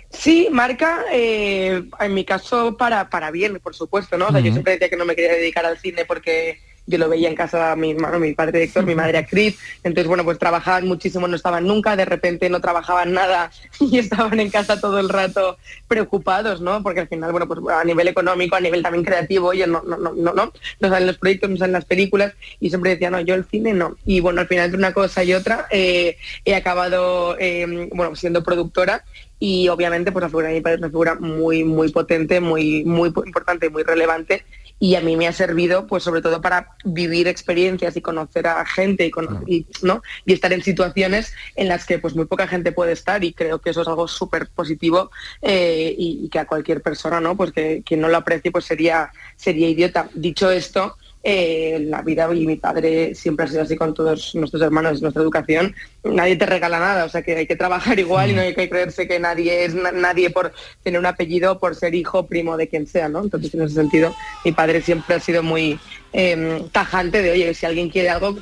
[0.10, 4.28] Sí, marca, eh, en mi caso, para, para bien, por supuesto, ¿no?
[4.28, 7.10] O sea, yo siempre decía que no me quería dedicar al cine porque yo lo
[7.10, 10.88] veía en casa mi hermano, mi padre director, mi madre actriz, entonces, bueno, pues trabajaban
[10.88, 15.10] muchísimo, no estaban nunca, de repente no trabajaban nada y estaban en casa todo el
[15.10, 15.58] rato
[15.88, 16.82] preocupados, ¿no?
[16.82, 19.98] Porque al final, bueno, pues a nivel económico, a nivel también creativo, oye, no, no,
[19.98, 23.20] no, no, no, no salen los proyectos, no salen las películas, y siempre decía, no,
[23.20, 23.98] yo el cine no.
[24.06, 28.44] Y bueno, al final entre una cosa y otra, eh, he acabado, eh, bueno, siendo
[28.44, 29.04] productora
[29.40, 32.84] y obviamente pues la figura de mi padre es una figura muy muy potente muy
[32.86, 34.44] muy importante muy relevante
[34.80, 38.64] y a mí me ha servido pues sobre todo para vivir experiencias y conocer a
[38.66, 42.48] gente y, cono- y, no y estar en situaciones en las que pues muy poca
[42.48, 45.10] gente puede estar y creo que eso es algo súper positivo
[45.42, 48.66] eh, y, y que a cualquier persona no pues que quien no lo aprecie pues
[48.66, 50.10] sería sería idiota.
[50.14, 50.96] Dicho esto
[51.30, 55.22] eh, la vida y mi padre siempre ha sido así con todos nuestros hermanos, nuestra
[55.22, 55.76] educación,
[56.06, 58.70] nadie te regala nada, o sea que hay que trabajar igual y no hay que
[58.70, 60.54] creerse que nadie es nadie por
[60.84, 63.22] tener un apellido, por ser hijo, primo de quien sea, ¿no?
[63.22, 64.16] Entonces en ese sentido
[64.46, 65.78] mi padre siempre ha sido muy
[66.14, 68.38] em, tajante de, oye, si alguien quiere algo,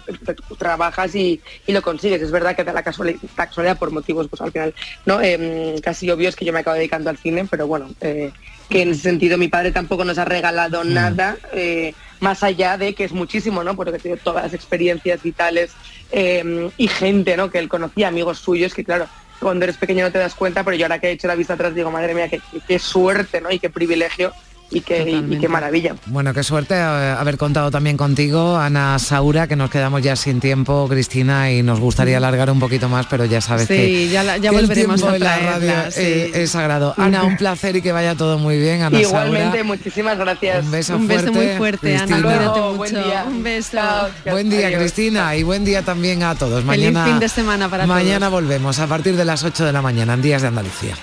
[0.59, 2.21] trabajas y, lo consigues.
[2.21, 4.75] Es verdad que da la casualidad, por motivos, pues al final,
[5.07, 5.21] ¿no?
[5.21, 8.31] Em, casi obvios que yo me acabo dedicando al cine, pero bueno, eh,
[8.69, 10.93] que en ese sentido mi padre tampoco nos ha regalado mm.
[10.93, 13.75] nada, eh, más allá de que es muchísimo, ¿no?
[13.75, 15.71] Porque tiene todas las experiencias vitales
[16.11, 17.49] em, y gente, ¿no?
[17.49, 19.07] Que él conocía, amigos suyos, que claro,
[19.39, 21.53] cuando eres pequeño no te das cuenta, pero yo ahora que he hecho la vista
[21.53, 23.51] atrás digo, madre mía, qué, qué suerte, ¿no?
[23.51, 24.33] Y qué privilegio
[24.71, 25.95] y qué, qué, maravilla.
[26.07, 30.39] Bueno, qué suerte eh, haber contado también contigo, Ana Saura, que nos quedamos ya sin
[30.39, 34.51] tiempo, Cristina, y nos gustaría alargar un poquito más, pero ya sabes que, ya, ya
[34.51, 36.93] volveremos a la radio es, sagrado.
[36.97, 38.81] Ana, un placer y que vaya todo muy bien.
[38.81, 40.65] Ana Igualmente, muchísimas gracias.
[40.65, 42.21] Un beso, un beso muy fuerte, Ana.
[42.21, 42.75] Cuídate mucho.
[42.75, 43.25] Buen día.
[43.27, 43.81] Un beso.
[44.25, 46.65] buen día, Cristina, y buen día también a todos.
[46.65, 50.15] Mañana, fin de semana para Mañana volvemos a partir de las 8 de la mañana
[50.15, 50.95] en Días de Andalucía.